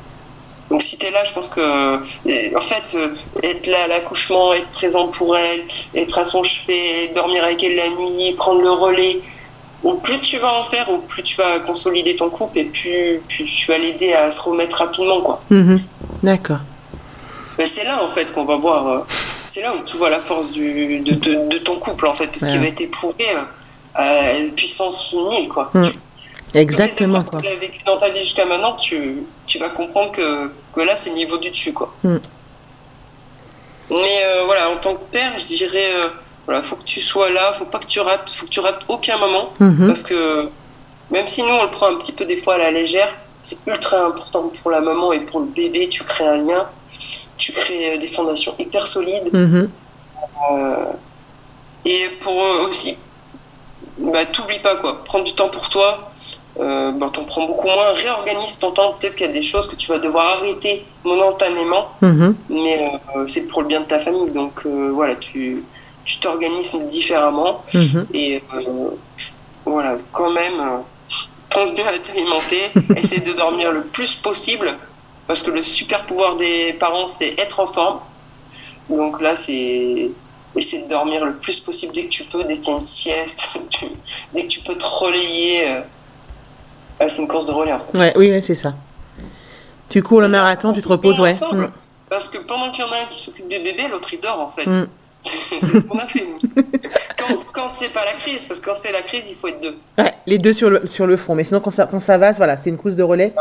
[0.70, 1.98] donc si t'es là, je pense que, euh,
[2.56, 5.64] en fait, euh, être là à l'accouchement, être présent pour elle,
[5.94, 9.20] être à son chevet, dormir avec elle la nuit, prendre le relais,
[9.84, 13.20] au plus tu vas en faire, au plus tu vas consolider ton couple et plus,
[13.28, 15.40] plus tu vas l'aider à se remettre rapidement, quoi.
[15.50, 15.82] Mhm.
[16.22, 16.58] D'accord.
[17.58, 18.98] Mais c'est là, en fait, qu'on va voir, euh,
[19.46, 22.26] c'est là où tu vois la force du, de, de, de ton couple, en fait,
[22.26, 22.50] parce Ouais.
[22.50, 23.24] qu'il va être éprouvé
[23.94, 25.70] à une puissance nulle, quoi.
[25.72, 25.86] Mm.
[25.90, 25.98] Tu-
[26.56, 30.50] Exactement, que tu as vécues dans ta vie jusqu'à maintenant, tu, tu vas comprendre que,
[30.74, 31.94] que là, c'est le niveau du dessus, quoi.
[32.02, 32.16] Mm.
[33.90, 36.08] Mais euh, voilà, en tant que père, je dirais, euh,
[36.44, 38.80] voilà, faut que tu sois là, faut pas que tu rates, faut que tu rates
[38.88, 39.86] aucun moment, Mhm.
[39.86, 40.48] parce que
[41.10, 43.58] même si nous, on le prend un petit peu des fois à la légère, c'est
[43.66, 46.68] ultra important pour la maman et pour le bébé, tu crées un lien,
[47.38, 49.70] tu crées euh, des fondations hyper solides, Mhm.
[50.52, 50.84] euh,
[51.84, 52.96] et pour eux aussi,
[53.98, 55.04] bah, t'oublies pas quoi.
[55.04, 56.10] Prends du temps pour toi.
[56.58, 57.92] Euh, bah, t'en prends beaucoup moins.
[57.92, 58.94] Réorganise ton temps.
[58.98, 62.34] Peut-être qu'il y a des choses que tu vas devoir arrêter momentanément, Mhm.
[62.48, 64.30] mais euh, c'est pour le bien de ta famille.
[64.30, 65.64] Donc euh, voilà, tu
[66.04, 68.06] tu t'organises différemment Mhm.
[68.14, 68.90] et euh,
[69.64, 70.82] voilà, quand même,
[71.50, 72.70] pense bien à t'alimenter.
[72.96, 74.72] essaie de dormir le plus possible
[75.26, 77.98] parce que le super pouvoir des parents c'est être en forme.
[78.88, 80.10] Donc là, c'est
[80.54, 82.84] essayer de dormir le plus possible dès que tu peux, dès qu'il y a une
[82.84, 83.50] sieste,
[84.32, 85.66] dès que tu peux te relayer.
[87.00, 87.98] Ouais, c'est une course de relais en fait.
[87.98, 88.74] Ouais, oui, ouais, c'est ça.
[89.88, 91.32] Tu cours le marathon, tu te reposes, ouais.
[91.32, 91.62] Ensemble.
[91.62, 91.72] Mm.
[92.08, 94.40] Parce que pendant qu'il y en a un qui s'occupe du bébé, l'autre il dort
[94.40, 94.66] en fait.
[94.66, 94.88] Mm.
[95.22, 96.62] c'est ce qu'on a fait nous.
[97.16, 99.60] Quand, quand c'est pas la crise, parce que quand c'est la crise, il faut être
[99.60, 99.76] deux.
[99.98, 101.34] Ouais, les deux sur le, sur le front.
[101.34, 103.32] Mais sinon, quand ça, quand ça va, voilà, c'est une course de relais.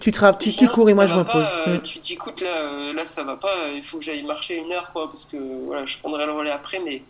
[0.00, 1.82] Tu, tu, tu Sinon, cours et moi, je me pas, euh, Mm.
[1.82, 4.72] Tu dis, écoute, là, euh, là, ça va pas, il faut que j'aille marcher une
[4.72, 5.36] heure, quoi, parce que
[5.66, 7.02] voilà, je prendrai le relais après, mais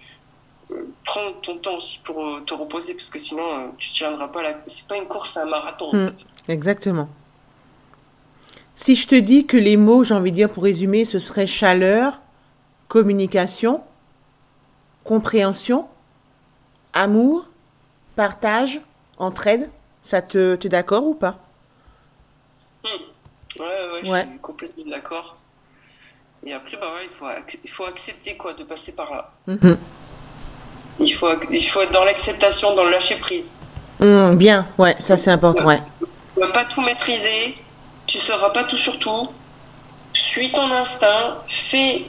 [1.05, 4.43] prends ton temps aussi pour euh, te reposer, parce que sinon, euh, tu tiendras pas
[4.43, 4.55] la.
[4.67, 5.91] C'est pas une course, c'est un marathon.
[5.91, 6.07] en Mm.
[6.47, 6.53] fait.
[6.53, 7.09] Exactement.
[8.77, 11.47] Si je te dis que les mots, j'ai envie de dire pour résumer, ce serait
[11.47, 12.21] chaleur,
[12.89, 13.83] communication,
[15.05, 15.89] compréhension,
[16.93, 17.47] amour,
[18.17, 18.81] partage,
[19.19, 19.71] entraide,
[20.03, 21.39] ça te, t'es d'accord ou pas?
[22.85, 22.91] Ouais,
[23.61, 25.37] ouais, je suis complètement d'accord.
[26.45, 29.33] Et après, bah ouais, il faut, ac- il faut accepter, quoi, de passer par là.
[29.47, 29.79] Mhm.
[31.01, 33.53] Il faut, il faut être dans l'acceptation, dans le lâcher prise.
[34.01, 35.81] Mm, Bien, ouais, ça c'est important, ouais.
[36.35, 37.57] Tu vas pas tout maîtriser,
[38.07, 39.29] tu sauras pas tout sur tout.
[40.13, 42.07] Suis ton instinct, fais,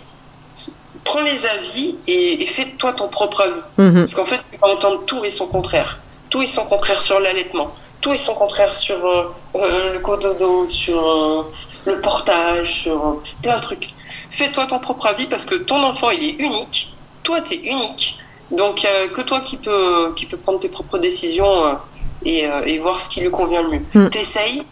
[1.03, 3.61] prends les avis et, et fais de toi ton propre avis.
[3.77, 3.99] Mhm.
[3.99, 5.99] Parce qu'en fait, tu vas entendre tout et son contraire.
[6.29, 7.73] Tout et son contraire sur l'allaitement.
[8.01, 11.43] Tout et son contraire sur euh, euh, le cododo, sur euh,
[11.85, 13.89] le portage, sur euh, plein de trucs.
[14.29, 16.93] fais-toi ton propre avis parce que ton enfant, il est unique.
[17.23, 18.19] Toi, tu es unique.
[18.51, 21.73] Donc, euh, que toi qui peux, qui peux prendre tes propres décisions euh,
[22.23, 23.81] et, euh, et, voir ce qui lui convient le mieux.
[23.93, 24.09] Mm.
[24.09, 24.63] T'essayes,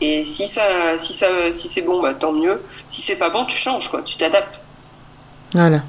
[0.00, 0.62] et si, ça,
[0.98, 2.60] si, ça, si c'est bon, bah, tant mieux.
[2.88, 4.02] Si c'est pas bon, tu changes, quoi.
[4.02, 4.60] Tu t'adaptes.
[5.52, 5.82] Voilà.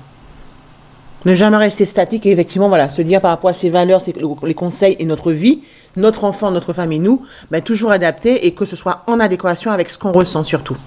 [1.26, 4.02] Ne jamais rester statique et effectivement, voilà, se dire par rapport à ses valeurs,
[4.44, 5.64] les conseils et notre vie,
[5.96, 9.72] notre enfant, notre femme et nous, bah, toujours adapter et que ce soit en adéquation
[9.72, 10.78] avec ce qu'on ressent surtout.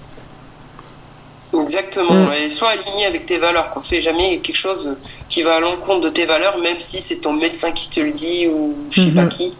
[1.53, 2.33] Exactement, mm.
[2.33, 3.71] et sois aligné avec tes valeurs.
[3.71, 4.95] Qu'on fait jamais quelque chose
[5.29, 8.11] qui va à l'encontre de tes valeurs, même si c'est ton médecin qui te le
[8.11, 9.29] dit ou je sais pas mm-hmm.
[9.29, 9.53] qui.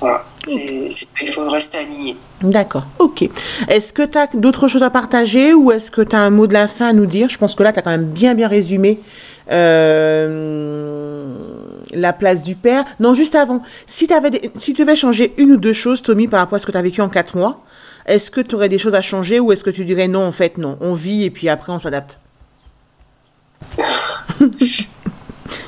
[0.00, 2.16] Voilà, il faut rester aligné.
[2.40, 3.28] D'accord, ok.
[3.66, 6.46] Est-ce que tu as d'autres choses à partager ou est-ce que tu as un mot
[6.46, 7.28] de la fin à nous dire?
[7.28, 9.00] Je pense que là, tu as quand même bien, bien résumé
[9.50, 11.34] euh,
[11.92, 12.84] la place du père.
[13.00, 16.38] Non, juste avant, si, avais si tu devais changer une ou deux choses, Tommy, par
[16.40, 17.60] rapport à ce que tu as vécu en quatre mois,
[18.08, 20.32] est-ce que tu aurais des choses à changer ou est-ce que tu dirais non, en
[20.32, 22.18] fait, non, on vit et puis après on s'adapte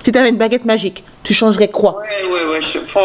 [0.04, 1.98] Si tu avais une baguette magique, tu changerais quoi?
[1.98, 2.60] Ouais, ouais, ouais.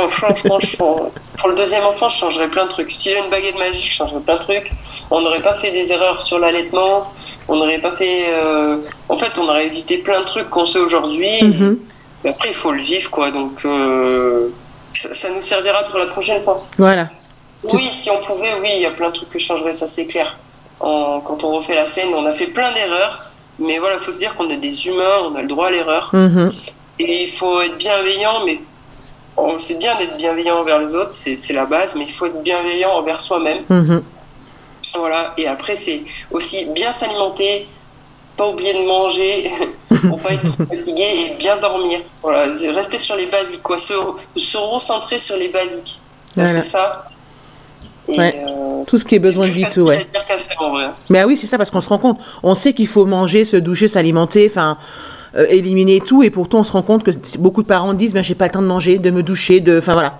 [0.07, 2.91] franchement, pour le deuxième enfant, je changerais plein de trucs.
[2.91, 4.71] Si j'ai une baguette magique, je changerais plein de trucs.
[5.11, 7.11] On n'aurait pas fait des erreurs sur l'allaitement.
[7.47, 8.27] On n'aurait pas fait.
[8.31, 8.77] Euh,
[9.09, 11.43] en fait, on aurait évité plein de trucs qu'on sait aujourd'hui.
[11.43, 11.79] Mhm.
[12.23, 13.31] Mais après, il faut le vivre, quoi.
[13.31, 14.47] Donc, euh,
[14.93, 16.65] ça, nous servira pour la prochaine fois.
[16.77, 17.09] Voilà.
[17.73, 19.87] Oui, si on pouvait, oui, il y a plein de trucs que je changerais, ça
[19.87, 20.37] c'est clair.
[20.79, 24.19] quand on refait la scène, on a fait plein d'erreurs, mais voilà, il faut se
[24.19, 26.09] dire qu'on est des humains, on a le droit à l'erreur.
[26.13, 26.53] Mhm.
[26.99, 28.59] Et il faut être bienveillant, mais
[29.57, 32.91] c'est bien d'être bienveillant envers les autres, c'est la base, mais il faut être bienveillant
[32.91, 33.63] envers soi-même.
[33.69, 34.03] Mhm.
[34.95, 37.67] Voilà, et après, c'est aussi bien s'alimenter,
[38.37, 39.51] pas oublier de manger
[40.09, 42.01] pour pas être fatigué et bien dormir.
[42.21, 43.93] Voilà, rester sur les basiques, quoi, se,
[44.35, 45.99] se recentrer sur les basiques.
[46.35, 46.89] C'est ça.
[48.09, 50.05] Euh, Tout ce qui est besoin de vie, tout, ouais.
[51.09, 52.19] Mais ah oui, c'est ça, parce qu'on se rend compte.
[52.43, 54.77] On sait qu'il faut manger, se doucher, s'alimenter, enfin,
[55.35, 58.23] euh, éliminer tout, et pourtant on se rend compte que beaucoup de parents disent, ben,
[58.23, 60.19] j'ai pas le temps de manger, de me doucher, de, enfin voilà.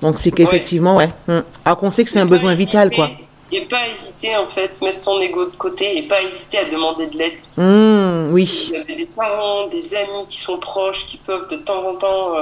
[0.00, 1.08] Donc c'est qu'effectivement, ouais.
[1.28, 1.42] Hum.
[1.64, 3.10] Alors qu'on sait que c'est un besoin vital, quoi.
[3.52, 7.06] Et pas hésiter, en fait, mettre son ego de côté et pas hésiter à demander
[7.06, 7.32] de l'aide.
[7.58, 8.70] Hum, oui.
[8.72, 11.94] Il y a des parents, des amis qui sont proches, qui peuvent de temps en
[11.96, 12.34] temps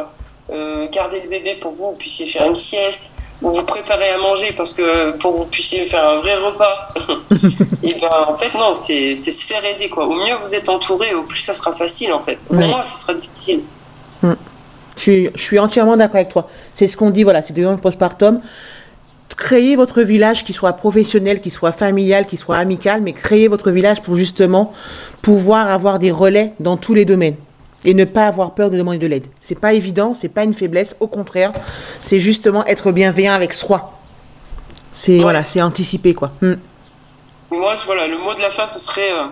[0.52, 3.04] euh, garder le bébé pour que vous puissiez faire une sieste
[3.40, 6.92] vous vous préparez à manger parce que pour que vous puissiez faire un vrai repas.
[7.82, 10.06] et ben en fait non, c'est se faire aider quoi.
[10.06, 12.38] Au mieux vous êtes entouré, au plus ça sera facile en fait.
[12.48, 13.60] Pour moi, ça sera difficile.
[14.22, 14.32] Mm.
[14.96, 16.48] Je suis, je suis entièrement d'accord avec toi.
[16.74, 18.40] C'est ce qu'on dit, voilà, c'est de le postpartum.
[19.36, 23.70] Créez votre village qui soit professionnel, qui soit familial, qui soit amical, mais créez votre
[23.70, 24.72] village pour justement
[25.22, 27.36] pouvoir avoir des relais dans tous les domaines
[27.84, 29.26] et ne pas avoir peur de demander de l'aide.
[29.40, 31.52] C'est pas évident, c'est pas une faiblesse, au contraire,
[32.00, 33.92] c'est justement être bienveillant avec soi.
[34.92, 36.32] C'est voilà, c'est anticiper quoi.
[36.42, 36.54] Hmm.
[37.50, 39.12] Moi, voilà, le mot de la fin, ce serait.
[39.12, 39.26] Euh,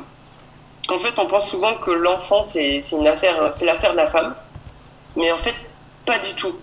[0.89, 4.35] en fait, on pense souvent que l'enfant c'est une affaire, c'est l'affaire de la femme,
[5.17, 5.55] mais en fait,
[6.05, 6.55] pas du tout.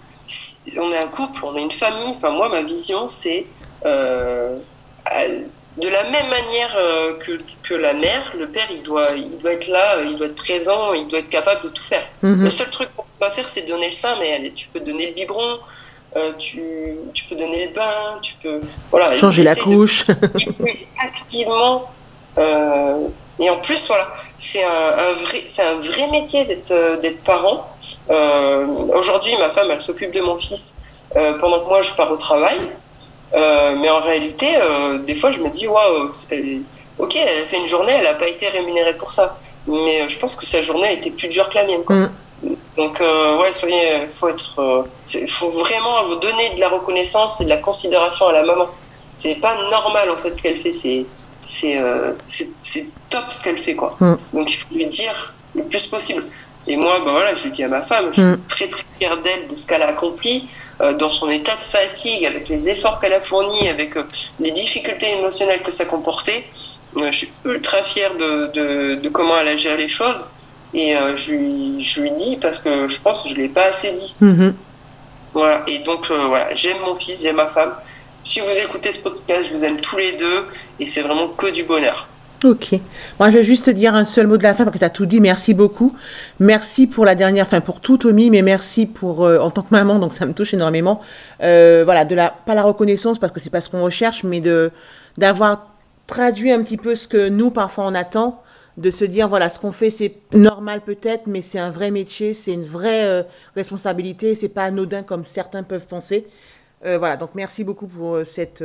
[0.78, 2.16] On est un couple, on est une famille.
[2.16, 3.46] Enfin, moi, ma vision, c'est
[3.86, 4.58] euh,
[5.78, 9.54] de la même manière euh, que, que, la mère, le père, il doit, il doit
[9.54, 12.04] être là, il doit être présent, il doit être capable de tout faire.
[12.22, 12.44] Mhm.
[12.44, 15.08] Le seul truc qu'on peut pas faire, c'est donner le sein, mais tu peux donner
[15.08, 15.60] le biberon,
[16.16, 16.62] euh, tu,
[17.14, 18.60] tu, peux donner le bain, tu peux
[18.92, 20.06] voilà, changer la couche.
[21.00, 21.90] activement.
[22.38, 23.08] Euh,
[23.40, 27.68] et en plus, voilà, c'est un, un, vrai, c'est un vrai métier d'être, d'être parent.
[28.94, 30.76] Aujourd'hui, ma femme, elle s'occupe de mon fils
[31.40, 32.60] pendant que moi, je pars au travail.
[33.34, 36.12] Euh, mais en réalité, euh, des fois, je me dis, waouh,
[37.00, 39.38] ok, elle a fait une journée, elle n'a pas été rémunérée pour ça.
[39.66, 41.82] Mais euh, je pense que sa journée a été plus dure que la mienne.
[41.88, 42.06] Mm.
[42.78, 44.86] Donc, ouais, soyez, faut être,
[45.30, 48.68] faut vraiment donner de la reconnaissance et de la considération à la maman.
[49.16, 50.74] C'est pas normal en fait ce qu'elle fait.
[50.74, 51.06] C'est,
[51.42, 53.96] c'est, c'est top ce qu'elle fait quoi.
[54.00, 54.16] Mm.
[54.34, 56.26] Donc il faut lui dire le plus possible.
[56.68, 58.40] Et moi, ben voilà, je dis à ma femme, je suis mm.
[58.48, 60.48] très très fière d'elle, de ce qu'elle a accompli,
[60.82, 64.04] euh, dans son état de fatigue, avec les efforts qu'elle a fournis, avec euh,
[64.40, 66.46] les difficultés émotionnelles que ça comportait.
[66.98, 70.26] Euh, je suis ultra fière de, de, de, comment elle a géré les choses.
[70.76, 73.66] Et je, lui, je lui dis, parce que je pense que je ne l'ai pas
[73.66, 74.16] assez dit.
[74.20, 74.54] Mm-hmm.
[75.36, 75.62] Voilà.
[75.68, 77.76] Et donc, voilà, j'aime mon fils, j'aime ma femme.
[78.24, 80.48] Si vous écoutez ce podcast, je vous aime tous les deux.
[80.80, 82.08] Et c'est vraiment que du bonheur.
[82.44, 82.74] Ok.
[83.20, 84.84] Moi, je vais juste te dire un seul mot de la fin parce que tu
[84.84, 85.22] as tout dit.
[85.22, 85.96] Merci beaucoup.
[86.40, 89.72] Merci pour la dernière, fin pour tout, Tommy, mais merci pour, euh, en tant que
[89.72, 91.00] maman, donc ça me touche énormément.
[91.42, 94.42] Euh, voilà, de la, pas la reconnaissance parce que c'est pas ce qu'on recherche, mais
[94.42, 94.72] de,
[95.18, 95.68] d'avoir
[96.06, 98.42] traduit un petit peu ce que nous, parfois, on attend.
[98.76, 102.34] De se dire, voilà, ce qu'on fait, c'est normal peut-être, mais c'est un vrai métier,
[102.34, 103.22] c'est une vraie euh,
[103.56, 106.26] responsabilité, c'est pas anodin comme certains peuvent penser.
[106.84, 108.64] voilà, donc merci beaucoup pour cette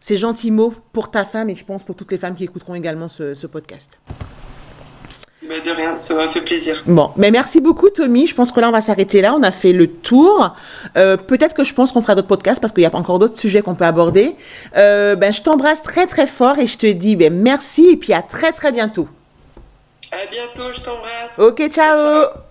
[0.00, 2.74] ces gentils mots pour ta femme et je pense pour toutes les femmes qui écouteront
[2.74, 3.98] également ce, ce podcast.
[5.48, 6.82] Bah, de rien, ça m'a fait plaisir.
[6.86, 8.26] Bon, mais merci beaucoup Tommy.
[8.26, 9.34] Je pense que là on va s'arrêter là.
[9.34, 10.54] On a fait le tour.
[10.96, 13.38] Euh, Peut-être que je pense qu'on fera d'autres podcasts parce qu'il y a encore d'autres
[13.38, 14.36] sujets qu'on peut aborder.
[14.76, 18.12] Euh, ben je t'embrasse très très fort et je te dis ben merci et puis
[18.12, 19.08] à très très bientôt.
[20.10, 21.38] À bientôt, je t'embrasse.
[21.38, 21.98] Ok, ciao.
[21.98, 22.47] ciao.